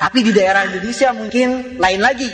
[0.00, 2.32] tapi di daerah Indonesia mungkin lain lagi.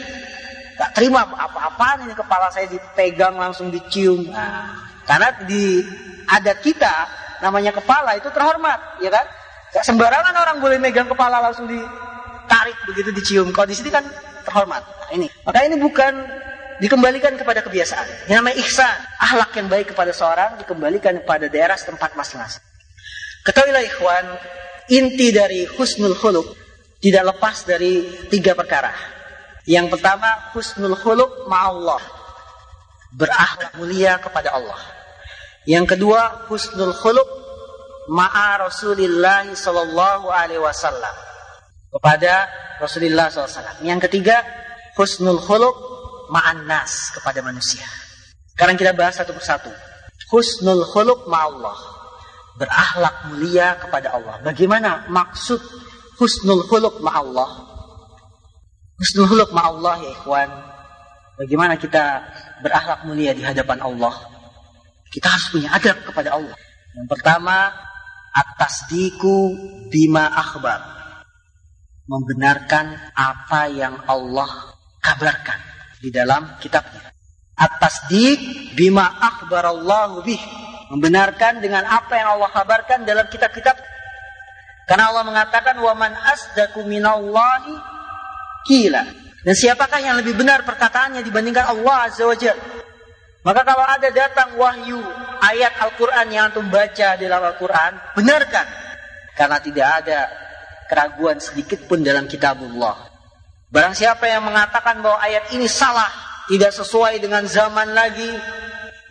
[0.79, 4.31] Gak terima apa-apa ini kepala saya dipegang langsung dicium.
[4.31, 5.83] Nah, karena di
[6.31, 6.95] adat kita
[7.43, 9.27] namanya kepala itu terhormat, ya kan?
[9.75, 13.51] Gak sembarangan orang boleh megang kepala langsung ditarik begitu dicium.
[13.51, 14.07] Kalau di sini kan
[14.47, 14.83] terhormat.
[14.87, 15.27] Nah, ini.
[15.45, 16.15] Maka ini bukan
[16.81, 18.27] dikembalikan kepada kebiasaan.
[18.27, 22.65] Yang namanya ihsan, akhlak yang baik kepada seorang dikembalikan kepada daerah setempat masing-masing.
[23.45, 24.27] Ketahuilah ikhwan,
[24.89, 26.57] inti dari husnul khuluq
[27.01, 28.93] tidak lepas dari tiga perkara.
[29.69, 32.01] Yang pertama, husnul khuluq ma'allah.
[33.17, 34.81] Berakhlak mulia kepada Allah.
[35.69, 37.29] Yang kedua, husnul khuluq
[38.09, 41.13] ma'a Rasulillah sallallahu alaihi wasallam.
[41.91, 43.83] Kepada Rasulullah SAW.
[43.85, 44.47] Yang ketiga,
[44.95, 45.91] husnul khuluq
[46.31, 47.85] ma'an nas kepada manusia.
[48.55, 49.69] Sekarang kita bahas satu persatu.
[50.31, 51.75] Husnul khuluq ma'allah.
[52.55, 54.39] Berakhlak mulia kepada Allah.
[54.47, 55.59] Bagaimana maksud
[56.23, 57.51] husnul khuluq ma'allah?
[59.03, 60.51] Husnul khuluq ma'allah ya ikhwan.
[61.41, 62.23] Bagaimana kita
[62.63, 64.13] berakhlak mulia di hadapan Allah?
[65.11, 66.55] Kita harus punya adab kepada Allah.
[66.95, 67.75] Yang pertama,
[68.31, 69.57] atas diku
[69.91, 70.79] bima akhbar.
[72.07, 75.70] Membenarkan apa yang Allah kabarkan
[76.01, 77.13] di dalam kitabnya.
[77.61, 80.41] Atas dik bima akhbar Allah bih.
[80.91, 83.79] Membenarkan dengan apa yang Allah kabarkan dalam kitab-kitab.
[84.91, 87.79] Karena Allah mengatakan waman asdaku minallahi
[88.67, 89.07] kila.
[89.47, 92.35] Dan siapakah yang lebih benar perkataannya dibandingkan Allah Azza wa?
[93.41, 95.01] Maka kalau ada datang wahyu
[95.41, 98.67] ayat Al-Quran yang antum baca di dalam Al-Quran, benarkan.
[99.33, 100.19] Karena tidak ada
[100.91, 103.10] keraguan sedikit pun dalam kitabullah.
[103.71, 106.11] Barang siapa yang mengatakan bahwa ayat ini salah,
[106.51, 108.31] tidak sesuai dengan zaman lagi,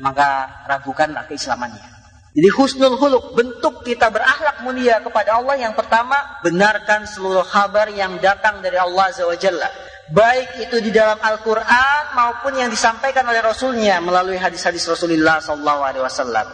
[0.03, 1.87] maka ragukanlah keislamannya.
[2.35, 8.19] Jadi husnul huluk, bentuk kita berakhlak mulia kepada Allah yang pertama, benarkan seluruh kabar yang
[8.19, 9.71] datang dari Allah Azza wa Jalla
[10.09, 16.49] baik itu di dalam Al-Quran maupun yang disampaikan oleh Rasulnya melalui hadis-hadis Rasulullah SAW.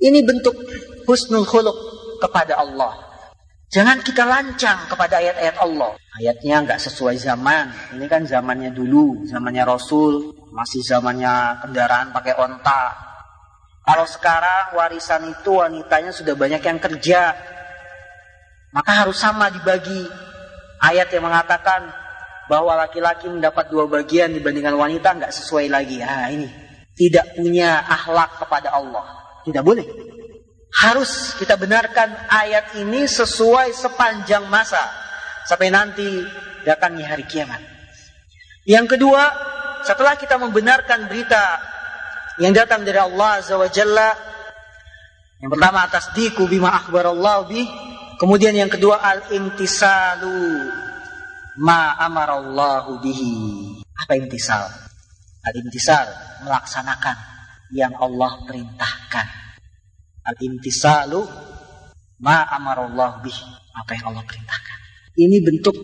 [0.00, 0.52] Ini bentuk
[1.08, 1.76] husnul khuluq
[2.20, 3.03] kepada Allah.
[3.74, 5.98] Jangan kita lancang kepada ayat-ayat Allah.
[6.22, 7.98] Ayatnya nggak sesuai zaman.
[7.98, 12.94] Ini kan zamannya dulu, zamannya Rasul, masih zamannya kendaraan pakai onta.
[13.82, 17.34] Kalau sekarang warisan itu wanitanya sudah banyak yang kerja,
[18.70, 20.06] maka harus sama dibagi.
[20.78, 21.90] Ayat yang mengatakan
[22.46, 25.98] bahwa laki-laki mendapat dua bagian dibandingkan wanita nggak sesuai lagi.
[25.98, 26.46] Ah ini
[26.94, 29.02] tidak punya akhlak kepada Allah.
[29.42, 30.14] Tidak boleh.
[30.74, 34.82] Harus kita benarkan ayat ini sesuai sepanjang masa
[35.46, 36.08] sampai nanti
[36.66, 37.62] datangnya hari kiamat.
[38.66, 39.22] Yang kedua,
[39.86, 41.60] setelah kita membenarkan berita
[42.40, 44.10] yang datang dari Allah Azza wa Jalla,
[45.38, 47.62] yang pertama atas diku bima akhbar Allah bi,
[48.18, 50.64] kemudian yang kedua al-imtisalu
[51.60, 53.32] ma amarallahu bihi.
[53.94, 54.64] Apa intisal?
[55.44, 56.08] Al-intisal
[56.42, 57.16] melaksanakan
[57.70, 59.43] yang Allah perintahkan.
[60.24, 61.20] Al-intisalu
[62.20, 62.48] ma
[63.20, 63.48] bihi.
[63.74, 64.78] Apa yang Allah perintahkan.
[65.18, 65.76] Ini bentuk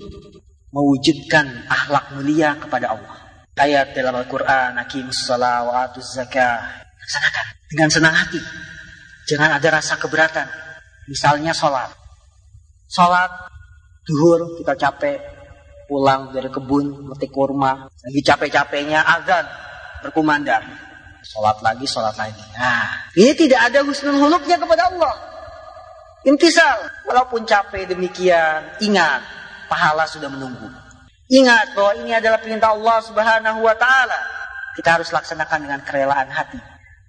[0.70, 3.16] mewujudkan akhlak mulia kepada Allah.
[3.60, 6.64] Ayat dalam Al-Quran, Aqimus salat wa atuz zakah.
[6.96, 8.40] Laksanakan dengan senang hati.
[9.28, 10.48] Jangan ada rasa keberatan.
[11.12, 11.92] Misalnya sholat.
[12.88, 13.28] Sholat,
[14.08, 15.18] duhur, kita capek,
[15.90, 19.42] pulang dari kebun metik kurma lagi capek-capeknya azan
[20.06, 20.62] berkumandang
[21.24, 22.42] sholat lagi sholat lagi.
[22.56, 25.14] Nah ini tidak ada husnul huluknya kepada Allah.
[26.28, 27.08] Intisal.
[27.08, 29.24] Walaupun capek demikian ingat
[29.70, 30.68] pahala sudah menunggu.
[31.30, 34.20] Ingat bahwa ini adalah perintah Allah subhanahu wa ta'ala.
[34.74, 36.58] Kita harus laksanakan dengan kerelaan hati.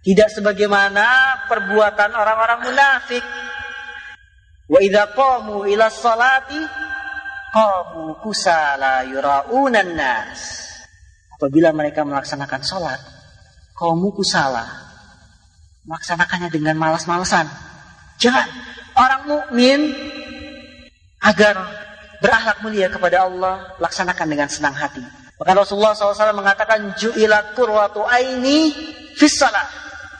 [0.01, 1.05] Tidak sebagaimana
[1.49, 3.25] perbuatan orang-orang munafik.
[4.69, 6.61] Wa idza qamu ila salati
[7.49, 10.69] qamu kusala yuraunan nas.
[11.33, 13.01] Apabila mereka melaksanakan sholat,
[13.81, 14.69] qamu kusala.
[15.89, 17.49] Melaksanakannya dengan malas-malasan.
[18.21, 18.45] Jangan.
[18.93, 19.97] Orang mukmin
[21.17, 21.57] agar
[22.21, 25.01] berakhlak mulia kepada Allah, laksanakan dengan senang hati.
[25.41, 28.69] Maka Rasulullah SAW mengatakan, Ju'ilat kurwatu aini
[29.17, 29.41] fis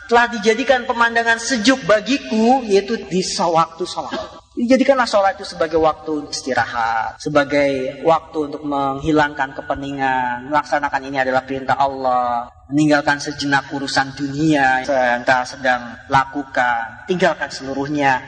[0.09, 4.40] Telah dijadikan pemandangan sejuk bagiku, yaitu di waktu sholat.
[4.51, 11.79] Dijadikanlah sholat itu sebagai waktu istirahat, sebagai waktu untuk menghilangkan kepeningan, melaksanakan ini adalah perintah
[11.79, 18.19] Allah, meninggalkan sejenak urusan dunia yang kita sedang lakukan, tinggalkan seluruhnya.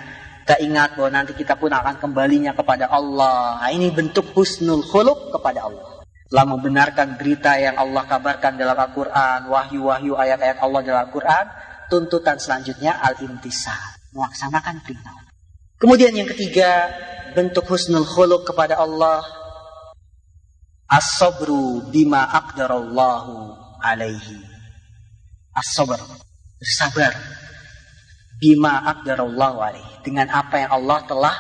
[0.47, 3.59] Kita ingat bahwa nanti kita pun akan kembalinya kepada Allah.
[3.59, 6.07] Nah, ini bentuk husnul khuluk kepada Allah.
[6.31, 11.45] Telah membenarkan berita yang Allah kabarkan dalam Al-Quran, wahyu-wahyu ayat-ayat Allah dalam Al-Quran,
[11.91, 15.32] tuntutan selanjutnya al-intisal, melaksanakan perintah
[15.83, 16.95] Kemudian yang ketiga,
[17.35, 19.19] bentuk husnul khuluq kepada Allah
[20.87, 23.51] as-sabru bima aqdarallahu
[23.83, 24.39] alaihi.
[25.51, 25.99] As-sabr,
[26.55, 27.11] bersabar
[28.39, 31.35] bima aqdarallahu alaihi dengan apa yang Allah telah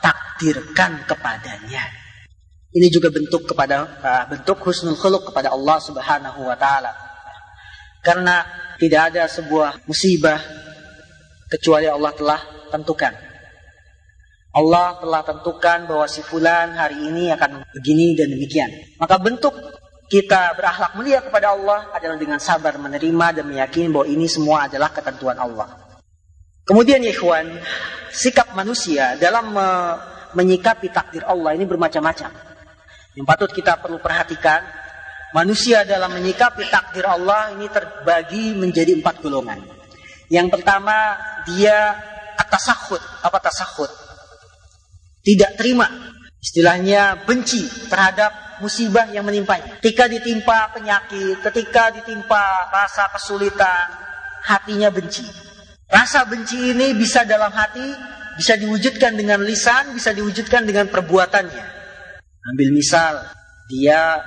[0.00, 1.84] takdirkan kepadanya.
[2.72, 6.96] Ini juga bentuk kepada uh, bentuk husnul khuluq kepada Allah Subhanahu wa taala.
[8.00, 8.40] Karena
[8.80, 10.40] tidak ada sebuah musibah
[11.52, 12.40] kecuali Allah telah
[12.72, 13.31] tentukan.
[14.52, 18.68] Allah telah tentukan bahwa si fulan hari ini akan begini dan demikian.
[19.00, 19.56] Maka bentuk
[20.12, 24.92] kita berakhlak mulia kepada Allah adalah dengan sabar menerima dan meyakini bahwa ini semua adalah
[24.92, 25.72] ketentuan Allah.
[26.68, 27.48] Kemudian ikhwan,
[28.12, 29.68] sikap manusia dalam me
[30.32, 32.32] menyikapi takdir Allah ini bermacam-macam.
[33.12, 34.64] Yang patut kita perlu perhatikan,
[35.36, 39.60] manusia dalam menyikapi takdir Allah ini terbagi menjadi empat golongan.
[40.32, 41.92] Yang pertama, dia
[42.40, 43.00] atasahud.
[43.20, 44.01] Apa tasahud?
[45.22, 45.86] Tidak terima.
[46.42, 49.78] Istilahnya benci terhadap musibah yang menimpanya.
[49.78, 53.86] Ketika ditimpa penyakit, ketika ditimpa rasa kesulitan,
[54.42, 55.22] hatinya benci.
[55.86, 57.84] Rasa benci ini bisa dalam hati,
[58.34, 61.66] bisa diwujudkan dengan lisan, bisa diwujudkan dengan perbuatannya.
[62.42, 63.22] Ambil misal,
[63.70, 64.18] dia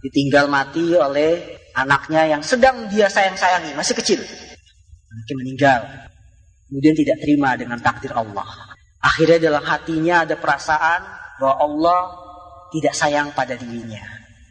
[0.00, 4.20] ditinggal mati oleh anaknya yang sedang dia sayang-sayangi, masih kecil.
[5.12, 5.80] Mungkin meninggal.
[6.68, 8.67] Kemudian tidak terima dengan takdir Allah.
[8.98, 11.00] Akhirnya dalam hatinya ada perasaan
[11.38, 12.00] bahwa Allah
[12.74, 14.02] tidak sayang pada dirinya.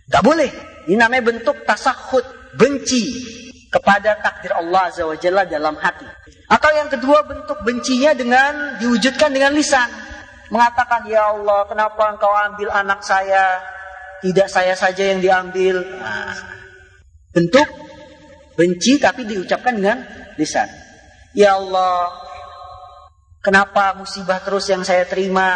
[0.08, 0.50] Gak boleh.
[0.88, 2.24] Ini namanya bentuk tasahud,
[2.56, 3.04] benci
[3.68, 6.08] kepada takdir Allah Azza wa Jalla dalam hati.
[6.48, 9.92] Atau yang kedua bentuk bencinya dengan diwujudkan dengan lisan.
[10.48, 13.60] Mengatakan, Ya Allah, kenapa engkau ambil anak saya?
[14.24, 15.84] Tidak saya saja yang diambil.
[15.84, 16.32] Nah,
[17.36, 17.68] bentuk
[18.56, 20.08] benci tapi diucapkan dengan
[20.40, 20.72] lisan.
[21.36, 22.27] Ya Allah,
[23.48, 25.56] Kenapa musibah terus yang saya terima?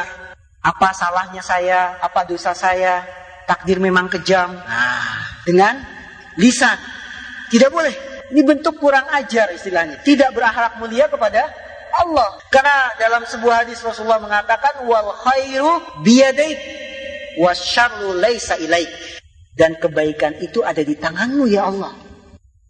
[0.64, 2.00] Apa salahnya saya?
[2.00, 3.04] Apa dosa saya?
[3.44, 4.48] Takdir memang kejam.
[4.48, 5.76] Nah, dengan
[6.40, 6.80] lisan.
[7.52, 7.92] Tidak boleh.
[8.32, 10.00] Ini bentuk kurang ajar istilahnya.
[10.08, 11.52] Tidak berakhlak mulia kepada
[12.00, 12.40] Allah.
[12.48, 16.64] Karena dalam sebuah hadis Rasulullah mengatakan wal khairu biyadaik
[17.44, 18.88] wasyarru laisa ilaik.
[19.52, 21.92] Dan kebaikan itu ada di tanganmu ya Allah.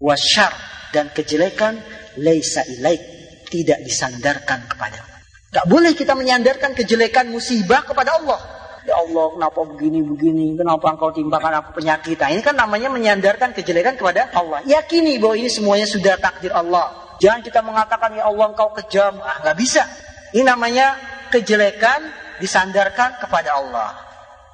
[0.01, 0.49] Wasyar
[0.97, 1.77] dan kejelekan
[2.17, 3.05] laisa ilaik
[3.53, 5.10] tidak disandarkan kepadamu.
[5.51, 8.39] Gak boleh kita menyandarkan kejelekan musibah kepada Allah.
[8.87, 10.57] Ya Allah, kenapa begini-begini?
[10.57, 12.17] Kenapa engkau timpakan aku penyakit?
[12.17, 14.63] Nah, ini kan namanya menyandarkan kejelekan kepada Allah.
[14.63, 17.13] Yakini bahwa ini semuanya sudah takdir Allah.
[17.21, 19.19] Jangan kita mengatakan, ya Allah engkau kejam.
[19.21, 19.85] Ah, gak bisa.
[20.33, 20.95] Ini namanya
[21.29, 21.99] kejelekan
[22.41, 23.91] disandarkan kepada Allah.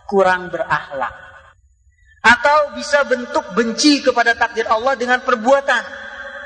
[0.10, 1.14] Kurang berakhlak.
[2.26, 5.84] Atau bisa bentuk benci kepada takdir Allah dengan perbuatan.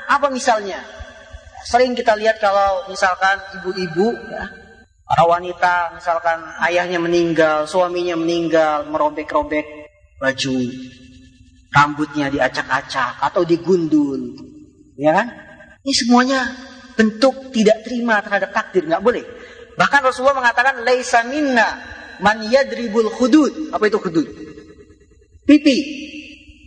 [0.06, 1.01] Apa misalnya?
[1.62, 4.50] Sering kita lihat kalau misalkan ibu-ibu ya,
[5.06, 9.66] para wanita misalkan ayahnya meninggal, suaminya meninggal, merobek-robek
[10.18, 10.58] baju,
[11.70, 14.34] rambutnya diacak-acak atau digundul,
[14.98, 15.28] ya kan?
[15.82, 16.40] Ini semuanya
[16.94, 19.22] bentuk tidak terima terhadap takdir, nggak boleh.
[19.74, 21.80] Bahkan Rasulullah mengatakan laisa minna
[22.20, 23.72] man yadribul hudud.
[23.72, 24.28] Apa itu hudud?
[25.48, 25.78] Pipi.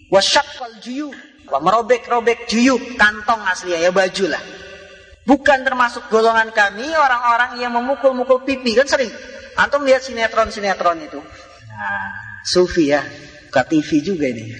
[0.10, 1.16] Wasyaqqal juyub.
[1.46, 4.43] Merobek-robek juyub, kantong aslinya ya baju lah.
[5.26, 9.09] Bukan termasuk golongan kami orang-orang yang memukul-mukul pipi kan sering.
[9.57, 11.17] Antum lihat sinetron-sinetron itu.
[11.17, 12.09] Nah,
[12.45, 13.01] sufi ya,
[13.49, 14.53] buka TV juga ini.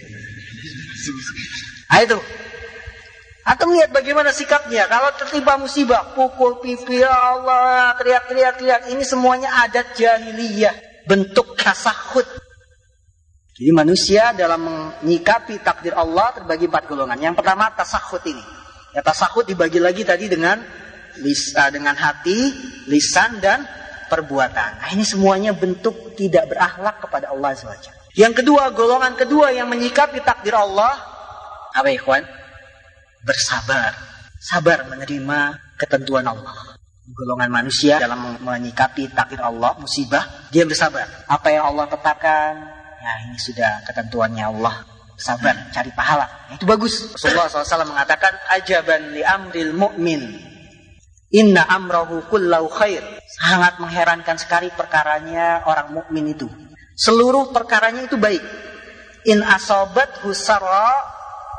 [1.94, 2.18] Nah, itu.
[3.46, 4.90] Antum lihat bagaimana sikapnya.
[4.90, 8.82] Kalau tertimpa musibah, pukul pipi, ya Allah, teriak-teriak, teriak.
[8.90, 11.06] Ini semuanya adat jahiliyah.
[11.06, 12.26] Bentuk kasahut.
[13.54, 14.66] Jadi manusia dalam
[15.06, 17.22] menyikapi takdir Allah terbagi empat golongan.
[17.22, 18.42] Yang pertama tasahut ini.
[18.96, 20.56] Ya tasahud dibagi lagi tadi dengan
[21.20, 22.56] lisa, dengan hati,
[22.88, 23.68] lisan dan
[24.08, 24.80] perbuatan.
[24.80, 28.16] Nah, ini semuanya bentuk tidak berakhlak kepada Allah SWT.
[28.16, 30.96] Yang kedua, golongan kedua yang menyikapi takdir Allah
[31.76, 32.24] apa ikhwan?
[33.28, 33.92] Bersabar.
[34.40, 36.80] Sabar menerima ketentuan Allah.
[37.12, 41.28] Golongan manusia dalam menyikapi takdir Allah, musibah, dia bersabar.
[41.28, 42.52] Apa yang Allah tetapkan,
[43.04, 46.28] ya ini sudah ketentuannya Allah sabar, cari pahala.
[46.54, 47.16] Itu bagus.
[47.16, 50.22] Rasulullah SAW mengatakan, ajaban li amril mu'min.
[51.36, 53.04] Inna amrahu kullau khair.
[53.42, 56.48] Sangat mengherankan sekali perkaranya orang mukmin itu.
[56.96, 58.40] Seluruh perkaranya itu baik.
[59.28, 60.96] In asobat husara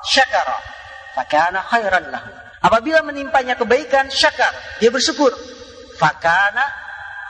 [0.07, 0.57] syakara.
[1.13, 2.31] Fakana khairan lahu.
[2.65, 4.53] Apabila menimpanya kebaikan, syakar.
[4.81, 5.35] Dia bersyukur.
[6.01, 6.65] Fakana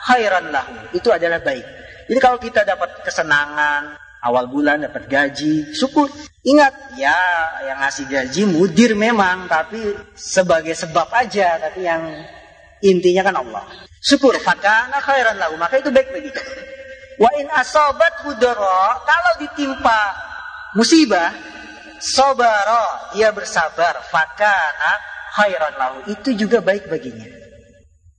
[0.07, 0.95] khairan lahu.
[0.95, 1.65] Itu adalah baik.
[2.07, 6.09] Jadi kalau kita dapat kesenangan, awal bulan dapat gaji, syukur.
[6.47, 7.17] Ingat, ya
[7.67, 12.01] yang ngasih gaji mudir memang, tapi sebagai sebab aja, tapi yang
[12.81, 13.65] intinya kan Allah.
[13.99, 16.41] Syukur, fakana khairan lahu, maka itu baik bagi kita.
[17.17, 19.99] Wa in asobat hudara, kalau ditimpa
[20.77, 21.33] musibah,
[21.99, 24.91] sobara, dia bersabar, fakana
[25.33, 27.25] khairan lahu, itu juga baik baginya.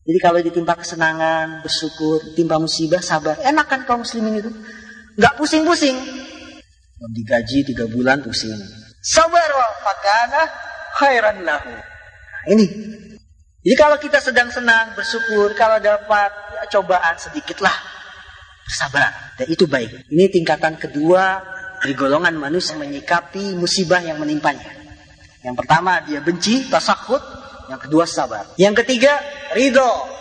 [0.09, 3.36] Jadi kalau ditimpa kesenangan, bersyukur, timpa musibah, sabar.
[3.44, 4.49] Enak kan kaum muslimin itu?
[5.19, 5.99] Nggak pusing-pusing.
[7.14, 8.55] Digaji tiga bulan pusing.
[9.03, 10.43] Sabar wa fakana
[10.99, 11.75] khairan lahu.
[11.75, 12.66] Nah, ini.
[13.62, 17.75] Jadi kalau kita sedang senang, bersyukur, kalau dapat ya, cobaan sedikitlah,
[18.64, 19.35] bersabar.
[19.37, 20.09] Dan itu baik.
[20.09, 21.43] Ini tingkatan kedua
[21.83, 24.66] dari golongan manusia menyikapi musibah yang menimpanya.
[25.43, 27.21] Yang pertama dia benci, tasakut.
[27.69, 28.49] Yang kedua sabar.
[28.57, 29.21] Yang ketiga
[29.53, 30.18] ridho.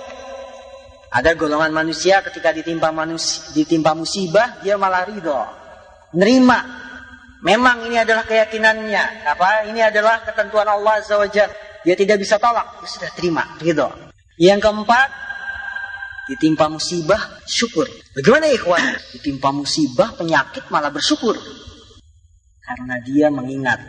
[1.08, 5.40] Ada golongan manusia ketika ditimpa manusia, ditimpa musibah dia malah ridho.
[6.16, 6.64] nerima.
[7.44, 9.28] Memang ini adalah keyakinannya.
[9.28, 9.70] Apa?
[9.70, 11.28] Ini adalah ketentuan Allah wa
[11.86, 12.82] Dia tidak bisa tolak.
[12.82, 13.44] Dia sudah terima.
[13.62, 13.86] Gitu.
[14.42, 15.10] Yang keempat,
[16.28, 17.88] ditimpa musibah, syukur.
[18.18, 18.84] Bagaimana ikhwan?
[19.16, 21.38] Ditimpa musibah, penyakit malah bersyukur.
[22.68, 23.80] Karena dia mengingat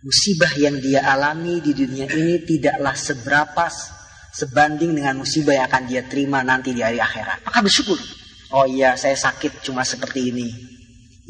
[0.00, 3.64] musibah yang dia alami di dunia ini tidaklah seberapa
[4.30, 7.42] sebanding dengan musibah yang akan dia terima nanti di hari akhirat.
[7.44, 7.98] Maka bersyukur.
[8.50, 10.48] Oh iya, saya sakit cuma seperti ini.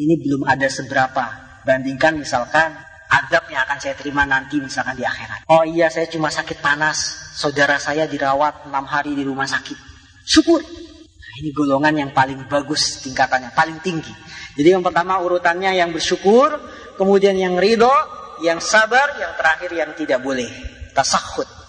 [0.01, 1.25] Ini belum ada seberapa.
[1.65, 2.73] Bandingkan misalkan
[3.13, 5.45] adab yang akan saya terima nanti misalkan di akhirat.
[5.53, 6.97] Oh iya, saya cuma sakit panas.
[7.37, 9.77] Saudara saya dirawat enam hari di rumah sakit.
[10.25, 10.65] Syukur.
[10.65, 14.13] Nah, ini golongan yang paling bagus tingkatannya, paling tinggi.
[14.57, 16.57] Jadi yang pertama urutannya yang bersyukur,
[16.97, 17.93] kemudian yang ridho,
[18.41, 20.49] yang sabar, yang terakhir yang tidak boleh.
[20.97, 21.60] Tasahud.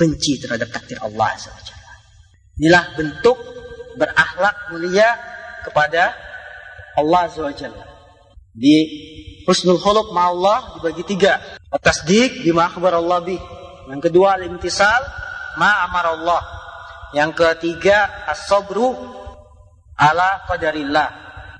[0.00, 1.76] Benci terhadap takdir Allah SWT.
[2.56, 3.36] Inilah bentuk
[4.00, 5.12] berakhlak mulia
[5.60, 6.16] kepada
[6.96, 7.68] Allah SWT.
[8.56, 8.76] Di
[9.44, 11.36] husnul khuluq Allah dibagi tiga.
[11.68, 13.40] Tasdik bima akhbar Allah bih.
[13.92, 15.04] Yang kedua al-imtisal
[15.60, 16.42] ma amar Allah.
[17.12, 18.96] Yang ketiga as-sabru
[20.00, 21.08] ala qadarillah.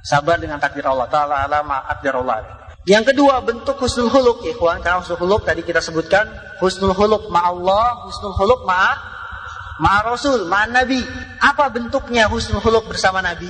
[0.00, 2.59] Sabar dengan takdir Allah taala ala ma Allah.
[2.88, 6.24] Yang kedua bentuk husnul khuluq ikhwan, karena husnul khuluq tadi kita sebutkan
[6.64, 8.96] husnul khuluq ma Allah, husnul khuluq ma
[9.80, 11.00] ma Rasul, ma Nabi.
[11.40, 13.48] Apa bentuknya husnul khuluq bersama Nabi?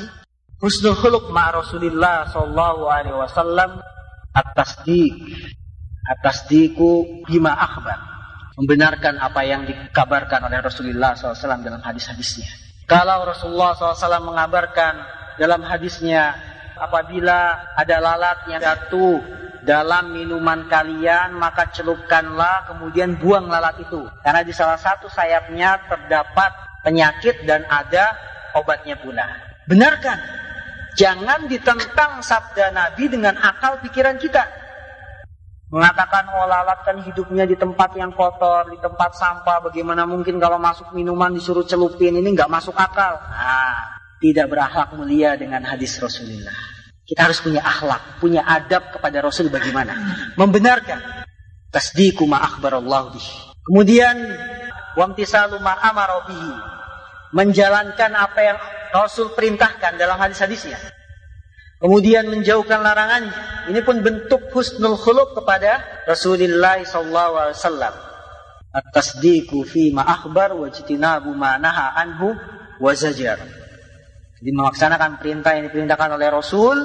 [0.59, 3.78] Husnul khuluq ma Rasulillah sallallahu alaihi wasallam
[4.35, 5.14] at-tasdiq.
[6.11, 7.99] At-tasdiqu bima akhbar.
[8.59, 12.45] Membenarkan apa yang dikabarkan oleh Rasulullah SAW dalam hadis-hadisnya.
[12.85, 15.01] Kalau Rasulullah SAW mengabarkan
[15.41, 16.37] dalam hadisnya
[16.81, 19.20] apabila ada lalat yang jatuh
[19.61, 24.09] dalam minuman kalian maka celupkanlah kemudian buang lalat itu.
[24.24, 26.51] Karena di salah satu sayapnya terdapat
[26.81, 28.16] penyakit dan ada
[28.57, 29.28] obatnya pula.
[29.68, 30.18] Benarkan
[30.97, 34.43] jangan ditentang sabda Nabi dengan akal pikiran kita.
[35.70, 40.59] Mengatakan oh lalat kan hidupnya di tempat yang kotor di tempat sampah bagaimana mungkin kalau
[40.59, 43.22] masuk minuman disuruh celupin ini nggak masuk akal.
[43.31, 46.71] Nah tidak berakhlak mulia dengan hadis Rasulullah
[47.11, 49.99] kita harus punya akhlak, punya adab kepada Rasul bagaimana?
[50.39, 51.27] Membenarkan.
[51.75, 53.29] Tasdiku ma akhbarallahu bih.
[53.66, 54.14] Kemudian
[54.95, 56.55] wamtisalu ma amara bihi.
[57.35, 58.59] Menjalankan apa yang
[58.95, 60.79] Rasul perintahkan dalam hadis-hadisnya.
[61.83, 63.35] Kemudian menjauhkan larangannya.
[63.75, 67.95] Ini pun bentuk husnul khuluq kepada Rasulullah sallallahu alaihi wasallam.
[68.71, 72.39] At-tasdiqu fi ma akhbar wa jitinabu ma naha anhu
[72.79, 73.60] wa zajar.
[74.41, 76.76] Jadi melaksanakan perintah yang diperintahkan oleh Rasul,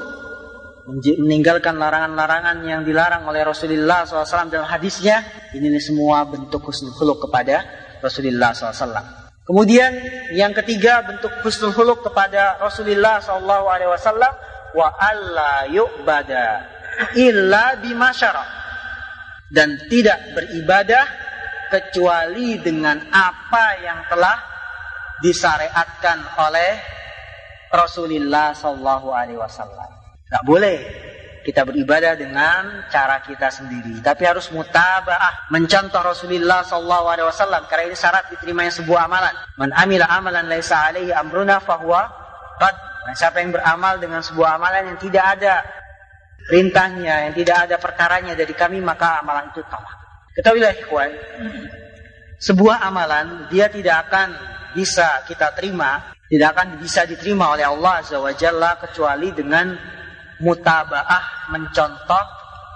[1.23, 5.23] meninggalkan larangan-larangan yang dilarang oleh Rasulullah SAW dalam hadisnya,
[5.55, 7.63] ini semua bentuk husnul kepada
[8.03, 9.23] Rasulullah SAW.
[9.47, 9.95] Kemudian
[10.35, 14.19] yang ketiga bentuk husnul kepada Rasulullah SAW
[14.75, 16.67] wa alla yu'bada
[17.15, 18.43] illa bimasyara
[19.47, 21.07] dan tidak beribadah
[21.71, 24.37] kecuali dengan apa yang telah
[25.23, 26.71] disyariatkan oleh
[27.75, 29.89] Rasulullah Shallallahu Alaihi Wasallam.
[30.47, 30.81] Boleh
[31.45, 37.69] kita beribadah dengan cara kita sendiri, tapi harus mutabaah, mencontoh Rasulullah Shallallahu Alaihi Wasallam.
[37.69, 39.35] Karena ini syarat diterimanya sebuah amalan.
[39.61, 42.09] Man amila amalan laisa alaihi amruna fahuwa
[42.57, 42.75] qad.
[43.13, 45.61] Siapa yang beramal dengan sebuah amalan yang tidak ada
[46.49, 49.93] perintahnya, yang tidak ada perkaranya dari kami, maka amalan itu tolak.
[50.33, 51.13] Ketahuilah ikhwan,
[52.41, 54.33] sebuah amalan dia tidak akan
[54.73, 58.17] bisa kita terima tidak akan bisa diterima oleh Allah Azza
[58.81, 59.77] kecuali dengan
[60.41, 62.23] mutabaah mencontoh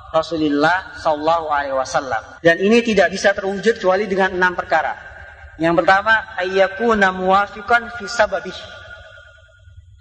[0.09, 2.41] Rasulullah Sallallahu Alaihi Wasallam.
[2.41, 4.97] Dan ini tidak bisa terwujud kecuali dengan enam perkara.
[5.61, 8.55] Yang pertama, ayyakuna muwafiqan fi sababih.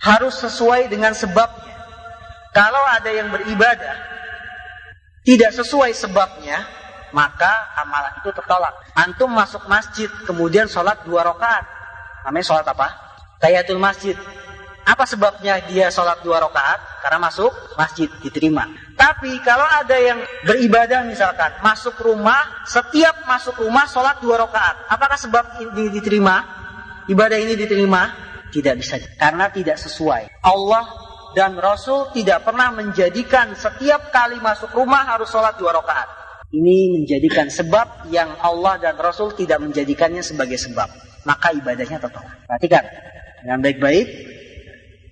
[0.01, 1.77] Harus sesuai dengan sebabnya.
[2.55, 3.97] Kalau ada yang beribadah
[5.27, 6.65] tidak sesuai sebabnya,
[7.13, 8.73] maka amalan itu tertolak.
[8.97, 11.67] Antum masuk masjid, kemudian sholat dua rakaat.
[12.25, 13.08] Namanya sholat apa?
[13.39, 14.15] Tayatul masjid.
[14.89, 17.05] Apa sebabnya dia sholat dua rakaat?
[17.05, 18.65] Karena masuk masjid diterima.
[18.97, 20.19] Tapi kalau ada yang
[20.49, 26.41] beribadah misalkan masuk rumah, setiap masuk rumah sholat dua rakaat, apakah sebab ini diterima?
[27.05, 28.27] Ibadah ini diterima?
[28.49, 30.41] Tidak bisa, karena tidak sesuai.
[30.41, 30.89] Allah
[31.37, 36.09] dan Rasul tidak pernah menjadikan setiap kali masuk rumah harus sholat dua rakaat.
[36.49, 40.89] Ini menjadikan sebab yang Allah dan Rasul tidak menjadikannya sebagai sebab.
[41.29, 42.49] Maka ibadahnya tertolak.
[42.49, 42.89] Perhatikan
[43.43, 44.07] dengan baik-baik.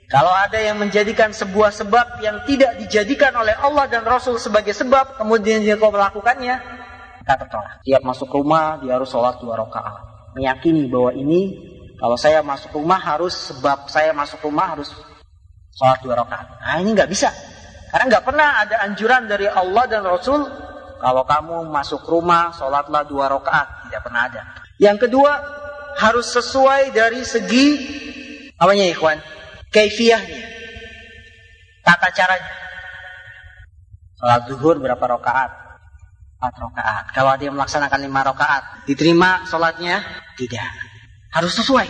[0.07, 5.19] Kalau ada yang menjadikan sebuah sebab yang tidak dijadikan oleh Allah dan Rasul sebagai sebab,
[5.19, 6.55] kemudian dia kau melakukannya,
[7.27, 7.83] maka tertolak.
[7.83, 10.31] Tiap masuk rumah, dia harus sholat dua rakaat.
[10.39, 11.59] Meyakini bahwa ini,
[11.99, 14.95] kalau saya masuk rumah harus sebab saya masuk rumah harus
[15.75, 16.55] sholat dua rakaat.
[16.63, 17.35] Nah ini nggak bisa.
[17.91, 20.47] Karena nggak pernah ada anjuran dari Allah dan Rasul
[21.03, 24.43] kalau kamu masuk rumah sholatlah dua rakaat tidak pernah ada.
[24.79, 25.33] Yang kedua
[25.97, 27.69] harus sesuai dari segi
[28.57, 29.19] apanya ikhwan?
[29.73, 30.43] Kaifiahnya.
[31.87, 32.53] Tata caranya.
[34.17, 35.51] Sholat zuhur berapa rakaat?
[36.41, 37.05] Empat rakaat.
[37.13, 40.01] Kalau dia melaksanakan lima rakaat, diterima sholatnya?
[40.35, 40.71] Tidak.
[41.37, 41.89] Harus sesuai.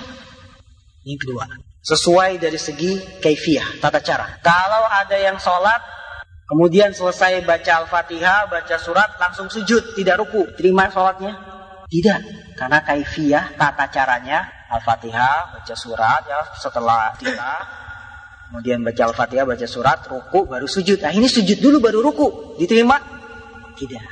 [1.06, 1.46] Ini kedua.
[1.86, 4.42] Sesuai dari segi kaifiah, tata cara.
[4.42, 5.78] Kalau ada yang sholat,
[6.50, 10.50] kemudian selesai baca Al-Fatihah, baca surat, langsung sujud, tidak ruku.
[10.58, 11.38] Terima sholatnya?
[11.86, 12.20] Tidak.
[12.58, 17.52] Karena kaifiah, tata caranya, Al-Fatihah, baca surat, ya setelah kita,
[18.50, 20.98] kemudian baca Al-Fatihah, baca surat, ruku, baru sujud.
[20.98, 22.58] Nah ini sujud dulu baru ruku.
[22.58, 22.98] Diterima?
[23.78, 24.04] Tidak.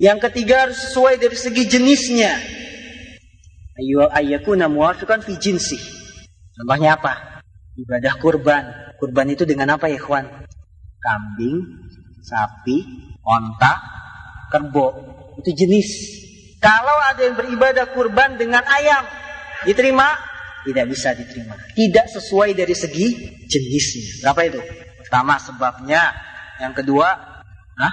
[0.00, 2.32] Yang ketiga harus sesuai dari segi jenisnya.
[3.78, 5.76] Ayu ayyakuna muwafiqan fi jinsi.
[6.56, 7.44] Contohnya apa?
[7.76, 8.64] Ibadah kurban.
[8.96, 10.28] Kurban itu dengan apa ya, kawan?
[11.00, 11.58] Kambing,
[12.20, 12.84] sapi,
[13.24, 13.80] onta,
[14.52, 14.92] kerbau.
[15.40, 15.88] Itu jenis.
[16.60, 19.00] Kalau ada yang beribadah kurban dengan ayam,
[19.66, 20.16] diterima?
[20.60, 21.56] Tidak bisa diterima.
[21.72, 23.06] Tidak sesuai dari segi
[23.48, 24.24] jenisnya.
[24.24, 24.60] Berapa itu?
[25.04, 26.12] Pertama sebabnya.
[26.60, 27.08] Yang kedua,
[27.80, 27.92] nah,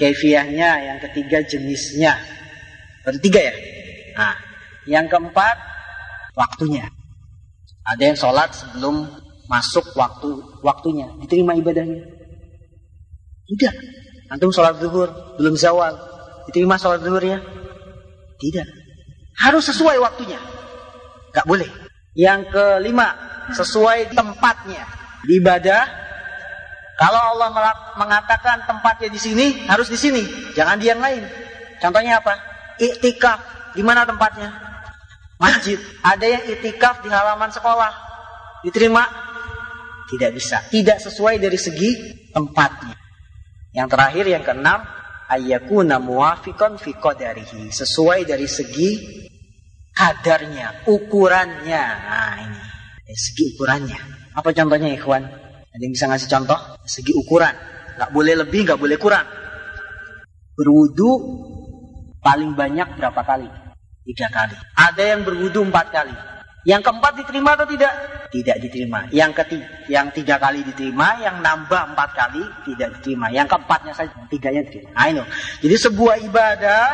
[0.00, 0.88] kefiahnya.
[0.88, 2.16] Yang ketiga jenisnya.
[3.04, 3.54] Berarti tiga ya?
[4.16, 4.34] Nah,
[4.88, 5.56] yang keempat,
[6.32, 6.88] waktunya.
[7.88, 9.08] Ada yang sholat sebelum
[9.48, 12.04] masuk waktu waktunya, diterima ibadahnya.
[13.48, 13.74] Tidak.
[14.28, 15.08] Antum sholat zuhur
[15.40, 15.96] belum zawal,
[16.52, 17.40] diterima sholat zuhurnya?
[18.36, 18.68] Tidak.
[19.40, 20.36] Harus sesuai waktunya.
[21.34, 21.68] Gak boleh.
[22.16, 23.14] Yang kelima,
[23.52, 24.84] sesuai tempatnya.
[25.22, 25.82] Di ibadah,
[26.98, 27.48] kalau Allah
[27.94, 30.22] mengatakan tempatnya di sini, harus di sini.
[30.54, 31.22] Jangan di yang lain.
[31.78, 32.34] Contohnya apa?
[32.78, 33.38] Iktikaf.
[33.76, 34.68] Di mana tempatnya?
[35.38, 35.78] masjid.
[36.02, 37.92] Ada yang itikaf di halaman sekolah.
[38.66, 39.06] Diterima?
[40.10, 40.66] Tidak bisa.
[40.66, 41.90] Tidak sesuai dari segi
[42.34, 42.98] tempatnya.
[43.72, 44.80] Yang terakhir yang keenam,
[45.30, 47.70] ayyakuna muwafiqan fi qadarihi.
[47.70, 48.90] Sesuai dari segi
[49.98, 51.84] kadarnya, ukurannya.
[52.06, 52.60] Nah, ini.
[53.18, 53.98] Segi ukurannya.
[54.38, 55.26] Apa contohnya, ikhwan?
[55.74, 56.58] Ada yang bisa ngasih contoh?
[56.86, 57.54] Segi ukuran.
[57.98, 59.26] Gak boleh lebih, gak boleh kurang.
[60.54, 61.10] Berwudu
[62.22, 63.50] paling banyak berapa kali?
[64.08, 64.56] tiga kali.
[64.72, 66.16] Ada yang berwudu empat kali.
[66.64, 67.92] Yang keempat diterima atau tidak?
[68.32, 69.04] Tidak diterima.
[69.12, 73.28] Yang ketiga, yang tiga kali diterima, yang nambah empat kali tidak diterima.
[73.32, 74.92] Yang keempatnya saja, tiganya diterima.
[74.96, 75.28] Nah.
[75.60, 76.84] Jadi sebuah ibadah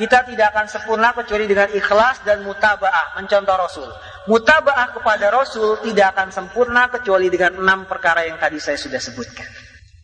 [0.00, 3.88] kita tidak akan sempurna kecuali dengan ikhlas dan mutabaah mencontoh Rasul.
[4.32, 9.44] Mutabaah kepada Rasul tidak akan sempurna kecuali dengan enam perkara yang tadi saya sudah sebutkan.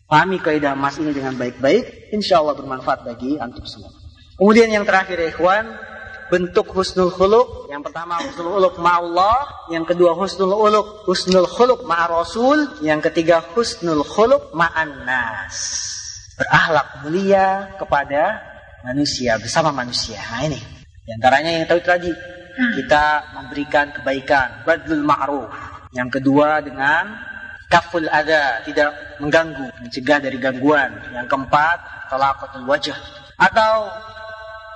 [0.05, 3.89] Pahami kaidah emas ini dengan baik-baik, insya Allah bermanfaat bagi antum semua.
[4.37, 5.65] Kemudian yang terakhir, ikhwan,
[6.29, 7.67] bentuk husnul khuluk.
[7.73, 13.41] Yang pertama husnul khuluk ma'allah, yang kedua husnul khuluk husnul khuluk ma'a rasul, yang ketiga
[13.51, 15.57] husnul khuluk ma'an nas.
[16.37, 18.55] Berakhlak mulia kepada
[18.87, 20.15] manusia bersama manusia.
[20.31, 20.59] Nah ini.
[21.03, 22.11] Di antaranya yang tahu tadi
[22.57, 25.51] kita memberikan kebaikan, badlul ma'ruf.
[25.91, 27.15] Yang kedua dengan
[27.71, 30.91] kaful ada, tidak mengganggu, mencegah dari gangguan.
[31.15, 31.77] Yang keempat,
[32.11, 32.97] talaqatul wajah.
[33.39, 33.91] Atau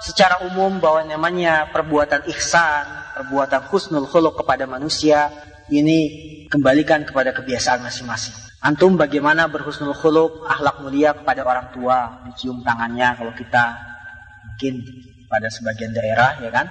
[0.04, 2.86] secara umum bahwa namanya perbuatan ihsan,
[3.18, 5.28] perbuatan husnul khuluq kepada manusia
[5.72, 6.00] ini
[6.48, 8.36] kembalikan kepada kebiasaan masing-masing.
[8.62, 13.91] Antum bagaimana berhusnul khuluq, akhlak mulia kepada orang tua, dicium tangannya kalau kita
[14.46, 14.82] mungkin
[15.32, 16.68] pada sebagian daerah ya kan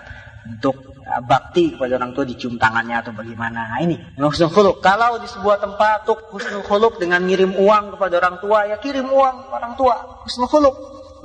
[0.46, 3.76] untuk uh, bakti kepada orang tua dicium tangannya atau bagaimana.
[3.76, 4.80] Nah, ini husnul khuluq.
[4.80, 9.08] Kalau di sebuah tempat untuk husnul khuluq dengan ngirim uang kepada orang tua, ya kirim
[9.08, 10.74] uang orang tua, husnul khuluq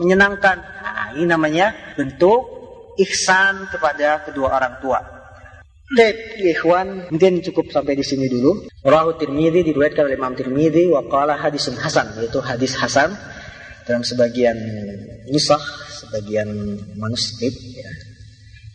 [0.03, 0.57] menyenangkan.
[0.59, 2.43] Nah, ini namanya bentuk
[2.99, 4.99] ihsan kepada kedua orang tua.
[5.85, 8.65] Baik, ikhwan, mungkin cukup sampai di sini dulu.
[8.81, 13.13] Rahu Tirmidzi diriwayatkan oleh Imam Tirmidzi wa qala hadisun hasan, yaitu hadis hasan
[13.86, 14.57] dalam sebagian
[15.29, 15.61] nusakh,
[16.03, 16.49] sebagian
[16.97, 17.89] manuskrip ya.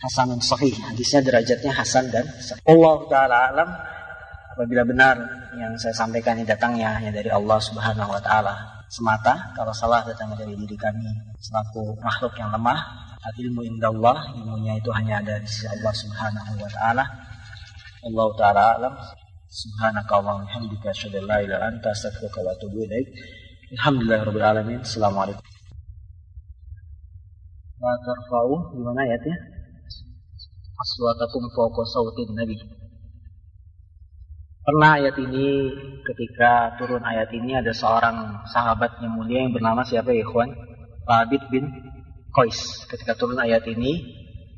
[0.01, 2.63] Hasanun sahih, hadisnya derajatnya hasan dan sahih.
[2.65, 3.69] Allah taala alam
[4.57, 5.15] apabila benar
[5.55, 10.35] yang saya sampaikan ini datangnya hanya dari Allah Subhanahu wa taala semata kalau salah datang
[10.35, 11.07] dari diri kami
[11.39, 12.79] selaku makhluk yang lemah
[13.23, 17.03] al ilmu indallah ilmunya itu hanya ada di sisi Allah Subhanahu wa taala
[18.03, 18.93] Allah taala alam
[19.47, 23.07] subhanaka wa bihamdika asyhadu an la ilaha anta astaghfiruka wa atubu ilaik
[23.71, 25.47] alhamdulillahirabbil alamin assalamualaikum
[27.79, 29.37] wa tarfa'u gimana ayatnya
[30.75, 32.59] aswatakum fawqa sautin nabi
[34.61, 35.73] Pernah ayat ini
[36.05, 40.53] ketika turun ayat ini ada seorang sahabat yang mulia yang bernama siapa ya ikhwan?
[41.01, 41.65] Thabit bin
[42.29, 42.85] Qais.
[42.85, 44.05] Ketika turun ayat ini,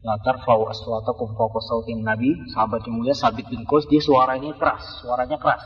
[0.03, 4.83] latar fau aswatakum fawqa sautin nabi, sahabat yang mulia Sabit bin Qais dia suaranya keras,
[4.99, 5.63] suaranya keras.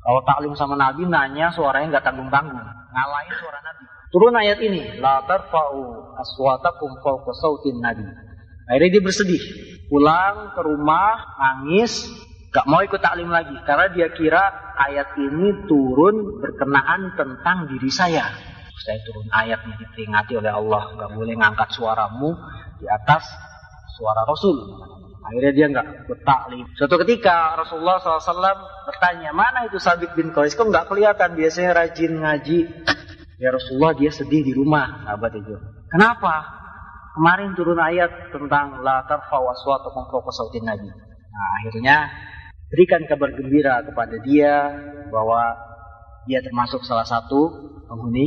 [0.00, 3.84] Kalau taklim sama Nabi nanya suaranya nggak tanggung-tanggung, ngalahin suara Nabi.
[4.10, 8.02] Turun ayat ini, la tarfa'u aswatakum fawqa sautin Nabi.
[8.66, 9.42] Akhirnya dia bersedih,
[9.92, 12.06] pulang ke rumah, nangis,
[12.50, 14.42] gak mau ikut taklim lagi karena dia kira
[14.78, 18.26] ayat ini turun berkenaan tentang diri saya.
[18.80, 22.34] Saya turun ayat ini diperingati oleh Allah, gak boleh ngangkat suaramu
[22.80, 23.26] di atas
[23.94, 24.58] suara Rasul.
[25.30, 26.66] Akhirnya dia nggak bertaklim.
[26.74, 28.34] Suatu ketika Rasulullah SAW
[28.82, 30.58] bertanya, mana itu Sabit bin Qais?
[30.58, 31.38] Kok nggak kelihatan?
[31.38, 32.58] Biasanya rajin ngaji.
[33.38, 35.54] Ya Rasulullah dia sedih di rumah, sahabat itu.
[35.86, 36.50] Kenapa?
[37.14, 40.90] Kemarin turun ayat tentang la tarfa'u aswatakum fawqa sautin nabi.
[40.90, 42.10] Nah, akhirnya
[42.66, 44.74] berikan kabar gembira kepada dia
[45.14, 45.42] bahwa
[46.26, 48.26] dia termasuk salah satu penghuni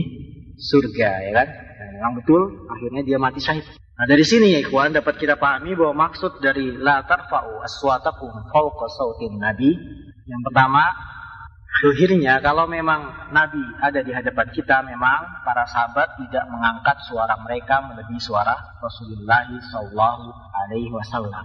[0.56, 1.48] surga, ya kan?
[1.52, 2.42] Nah, memang betul,
[2.72, 3.68] akhirnya dia mati syahid.
[3.94, 8.86] Nah dari sini ya ikhwan dapat kita pahami bahwa maksud dari la tarfa'u aswatakum fawqa
[8.90, 9.78] sautin nabi
[10.26, 10.82] yang pertama
[11.82, 17.82] Zuhirnya kalau memang Nabi ada di hadapan kita memang para sahabat tidak mengangkat suara mereka
[17.82, 21.44] melebihi suara Rasulullah Shallallahu Alaihi Wasallam.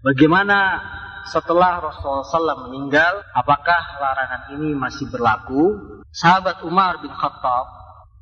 [0.00, 0.80] Bagaimana
[1.28, 5.74] setelah Rasulullah SAW meninggal, apakah larangan ini masih berlaku?
[6.14, 7.66] Sahabat Umar bin Khattab,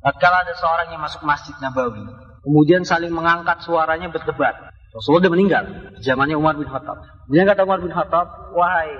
[0.03, 2.01] tatkala ada seorang yang masuk masjid Nabawi,
[2.45, 4.71] kemudian saling mengangkat suaranya berdebat.
[4.95, 5.63] Rasulullah sudah meninggal,
[5.99, 7.01] zamannya Umar bin Khattab.
[7.27, 8.95] Kemudian kata Umar bin Khattab, wahai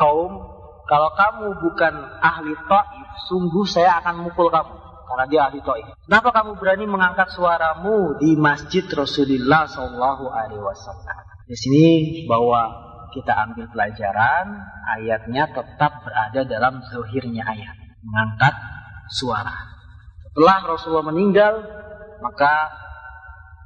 [0.00, 4.76] kaum kalau kamu bukan ahli ta'if, sungguh saya akan mukul kamu.
[5.04, 5.88] Karena dia ahli ta'if.
[6.04, 11.16] Kenapa kamu berani mengangkat suaramu di masjid Rasulullah Sallallahu Alaihi Wasallam?
[11.48, 11.84] Di sini
[12.28, 12.68] bahwa
[13.16, 14.44] kita ambil pelajaran,
[15.00, 17.76] ayatnya tetap berada dalam zohirnya ayat.
[18.04, 18.52] Mengangkat
[19.08, 19.56] suara.
[20.28, 21.64] Setelah Rasulullah meninggal,
[22.20, 22.68] maka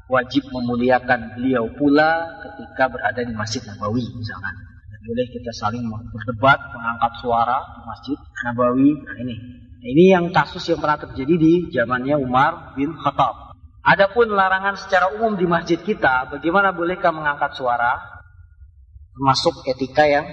[0.08, 4.68] wajib memuliakan beliau pula ketika berada di Masjid Nabawi misalkan
[5.08, 8.92] boleh kita saling berdebat, mengangkat suara di masjid Nabawi.
[8.92, 9.34] Nah ini,
[9.80, 13.56] nah, ini yang kasus yang pernah terjadi di zamannya Umar bin Khattab.
[13.88, 18.20] Adapun larangan secara umum di masjid kita, bagaimana bolehkah mengangkat suara?
[19.16, 20.28] Termasuk etika yang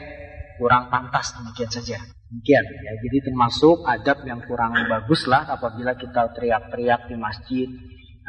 [0.60, 1.98] kurang pantas demikian saja.
[2.28, 2.92] Demikian ya.
[3.00, 7.68] Jadi termasuk adab yang kurang bagus lah apabila kita teriak-teriak di masjid,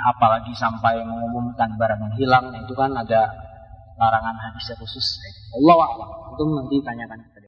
[0.04, 3.32] apalagi sampai mengumumkan barang yang hilang, itu kan ada
[3.96, 5.06] larangan hadisnya khusus.
[5.56, 6.10] Allah a'lam.
[6.36, 7.46] Itu nanti tanyakan kepada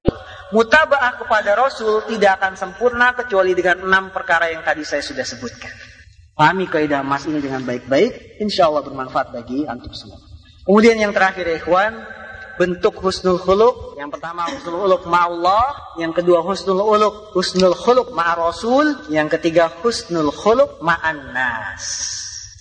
[0.49, 5.69] Mutabaah kepada Rasul tidak akan sempurna kecuali dengan enam perkara yang tadi saya sudah sebutkan.
[6.33, 10.17] Pahami kaidah mas ini dengan baik-baik, insya Allah bermanfaat bagi antum semua.
[10.65, 12.01] Kemudian yang terakhir ikhwan,
[12.57, 14.01] bentuk husnul khuluk.
[14.01, 19.69] Yang pertama husnul khuluk ma'allah, yang kedua husnul khuluk husnul khuluk ma'a Rasul, yang ketiga
[19.85, 22.18] husnul khuluk ma'an nas.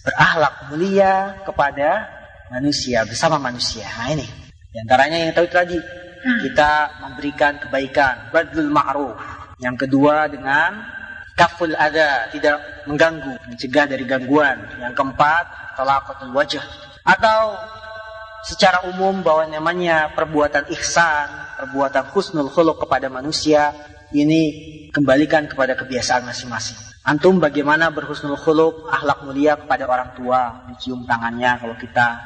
[0.08, 2.08] Berakhlak mulia kepada
[2.48, 3.84] manusia bersama manusia.
[4.00, 4.24] Nah ini.
[4.72, 5.76] Di antaranya yang tahu tadi
[6.48, 9.20] kita memberikan kebaikan, badlul ma'ruf.
[9.60, 10.80] Yang kedua dengan
[11.36, 14.80] kaful ada, tidak mengganggu, mencegah dari gangguan.
[14.80, 16.64] Yang keempat, talaqatul wajah.
[17.04, 17.60] Atau
[18.48, 21.28] secara umum bahwa namanya perbuatan ihsan,
[21.60, 23.76] perbuatan husnul khuluq kepada manusia,
[24.16, 24.56] ini
[24.96, 26.87] kembalikan kepada kebiasaan masing-masing.
[27.08, 32.20] Antum bagaimana berhusnul khuluq, akhlak mulia kepada orang tua, dicium tangannya kalau kita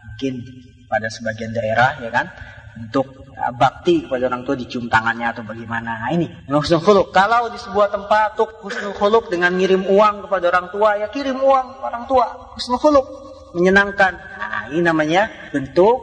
[0.00, 0.40] mungkin
[0.88, 2.32] pada sebagian daerah ya kan
[2.80, 6.08] untuk uh, bakti kepada orang tua dicium tangannya atau bagaimana.
[6.08, 7.12] Nah, ini husnul khuluk.
[7.12, 11.36] Kalau di sebuah tempat untuk husnul khuluk dengan ngirim uang kepada orang tua, ya kirim
[11.44, 12.26] uang ke orang tua.
[12.56, 13.06] Husnul khuluk
[13.52, 14.12] menyenangkan.
[14.40, 16.00] Nah, ini namanya bentuk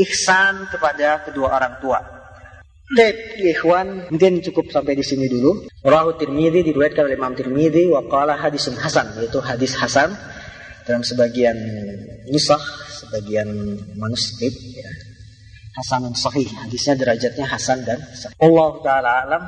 [0.00, 2.17] ihsan kepada kedua orang tua.
[2.88, 5.68] Baik, ikhwan, mungkin cukup sampai di sini dulu.
[5.84, 10.16] Rahu Tirmidzi diriwayatkan oleh Imam Tirmidzi wa qala hadisun hasan, yaitu hadis hasan
[10.88, 11.52] dalam sebagian
[12.32, 12.64] nusakh,
[13.04, 13.44] sebagian
[13.92, 14.88] manuskrip ya.
[15.76, 18.34] Hasanun sahih, hadisnya derajatnya hasan dan sahih.
[18.40, 19.42] Allah taala alam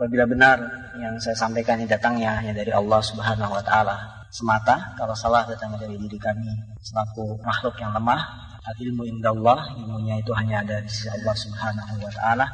[0.00, 0.56] apabila benar
[0.96, 5.76] yang saya sampaikan ini datangnya hanya dari Allah Subhanahu wa taala semata, kalau salah datang
[5.76, 6.48] dari diri kami
[6.80, 11.92] selaku makhluk yang lemah, al ilmu indallah, ilmunya itu hanya ada di sisi Allah Subhanahu
[12.02, 12.46] wa taala.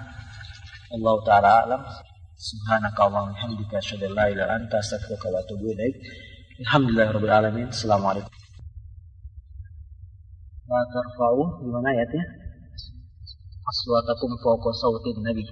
[0.93, 1.83] Allah taala alam.
[2.37, 5.97] Subhanaka Allahumma hamdika asyhadu an la ilaha anta astaghfiruka wa atubu ilaik.
[6.69, 7.09] Alhamdulillah
[7.41, 7.67] alamin.
[7.73, 8.29] Assalamualaikum.
[10.69, 12.25] La tarfa'u gimana ayatnya?
[13.63, 15.45] Aswatakum fawqa sautin Nabi.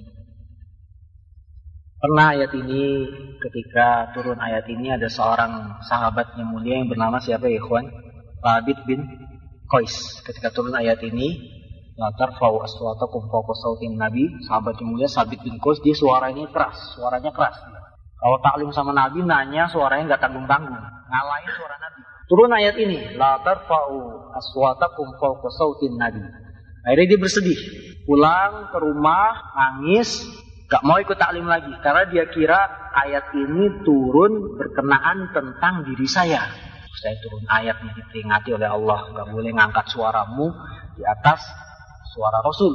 [2.01, 3.07] Pernah ayat ini
[3.45, 7.85] ketika turun ayat ini ada seorang sahabat yang mulia yang bernama siapa ya ikhwan?
[8.41, 9.05] Thabit bin
[9.71, 10.18] Qais.
[10.27, 11.39] Ketika turun ayat ini,
[11.95, 16.99] la tarfa'u aswatakum fawqa sautin Nabi, sahabat yang mulia Thabit bin Qais dia suaranya keras,
[16.99, 17.55] suaranya keras.
[18.18, 22.01] Kalau taklim sama Nabi nanya suaranya nggak tanggung-tanggung, ngalahin suara Nabi.
[22.27, 26.21] Turun ayat ini, la tarfa'u aswatakum fawqa sautin Nabi.
[26.91, 27.61] Akhirnya dia bersedih,
[28.11, 30.27] pulang ke rumah, nangis,
[30.71, 32.62] Gak mau ikut taklim lagi karena dia kira
[32.95, 36.47] ayat ini turun berkenaan tentang diri saya.
[36.99, 40.51] Saya turun ayat yang diperingati oleh Allah, gak boleh ngangkat suaramu
[40.99, 41.41] di atas
[42.11, 42.74] suara Rasul.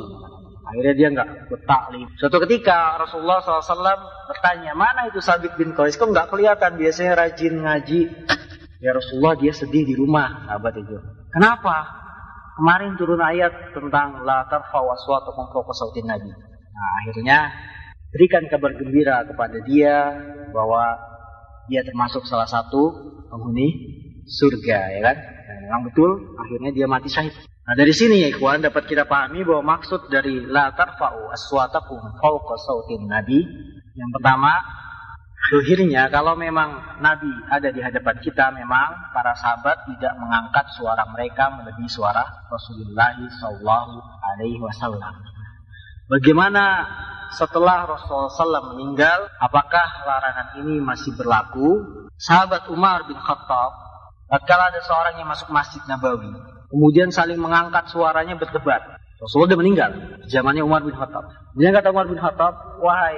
[0.66, 2.09] Akhirnya dia nggak ikut taklim.
[2.18, 5.93] Suatu ketika Rasulullah SAW bertanya, mana itu Sabit bin Qais?
[5.93, 6.82] Kok nggak kelihatan?
[6.82, 8.01] Biasanya rajin ngaji.
[8.82, 10.97] Ya Rasulullah dia sedih di rumah, sahabat itu.
[11.30, 11.86] Kenapa?
[12.57, 16.34] Kemarin turun ayat tentang la tarfa'u aswatakum fawqa nabi.
[16.34, 17.39] Nah, akhirnya
[18.09, 20.18] berikan kabar gembira kepada dia
[20.49, 20.97] bahwa
[21.70, 23.95] dia termasuk salah satu penghuni
[24.26, 25.18] surga, ya kan?
[25.22, 27.34] Dan memang betul, akhirnya dia mati syahid.
[27.66, 32.56] Nah dari sini ya ikhwan dapat kita pahami bahwa maksud dari la tarfa'u aswatakum fawqa
[32.62, 33.42] sautin nabi
[33.98, 34.54] yang pertama
[35.46, 41.54] Zuhirnya kalau memang Nabi ada di hadapan kita memang para sahabat tidak mengangkat suara mereka
[41.54, 43.94] melebihi suara Rasulullah Shallallahu
[44.26, 45.14] Alaihi Wasallam.
[46.10, 46.90] Bagaimana
[47.38, 51.82] setelah Rasulullah SAW meninggal, apakah larangan ini masih berlaku?
[52.18, 53.95] Sahabat Umar bin Khattab,
[54.28, 56.32] tatkala ada seorang yang masuk Masjid Nabawi,
[56.70, 58.82] kemudian saling mengangkat suaranya berdebat.
[59.16, 59.92] Rasulullah sudah meninggal,
[60.28, 61.32] zamannya Umar bin Khattab.
[61.56, 63.16] Dia kata Umar bin Khattab, wahai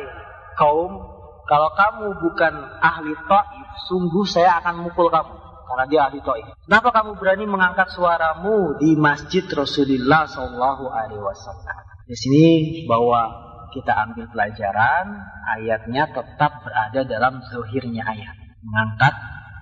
[0.56, 2.54] kaum kalau kamu bukan
[2.84, 5.32] ahli ta'if, sungguh saya akan mukul kamu.
[5.68, 6.48] Karena dia ahli ta'if.
[6.68, 11.76] Kenapa kamu berani mengangkat suaramu di masjid Rasulullah Sallallahu Alaihi Wasallam?
[12.04, 12.46] Di sini
[12.84, 13.32] bahwa
[13.72, 15.24] kita ambil pelajaran,
[15.56, 18.36] ayatnya tetap berada dalam zahirnya ayat.
[18.68, 19.16] Mengangkat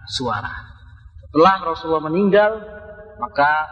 [0.09, 0.74] suara.
[1.35, 2.63] Setelah Rasulullah meninggal,
[3.19, 3.67] maka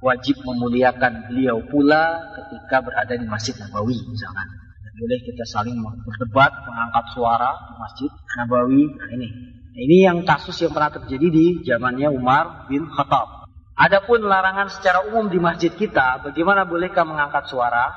[0.00, 4.48] wajib memuliakan beliau pula ketika berada di Masjid Nabawi misalkan
[4.94, 8.82] boleh kita saling berdebat, mengangkat suara di masjid Nabawi.
[8.94, 9.28] Nah, ini.
[9.74, 13.50] Nah, ini yang kasus yang pernah terjadi di zamannya Umar bin Khattab.
[13.74, 17.90] Adapun larangan secara umum di masjid kita, bagaimana bolehkah mengangkat suara?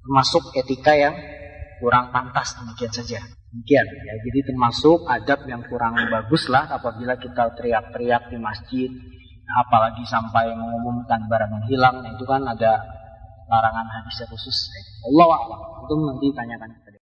[0.00, 1.18] Termasuk etika yang
[1.82, 3.18] kurang pantas demikian saja.
[3.50, 4.14] Demikian ya.
[4.22, 8.90] Jadi termasuk adab yang kurang bagus lah apabila kita teriak-teriak di masjid,
[9.50, 12.78] apalagi sampai mengumumkan barang yang hilang, itu kan ada
[13.50, 14.70] larangan hadisnya khusus.
[15.02, 15.60] Allah a'lam.
[15.82, 16.70] Itu nanti tanyakan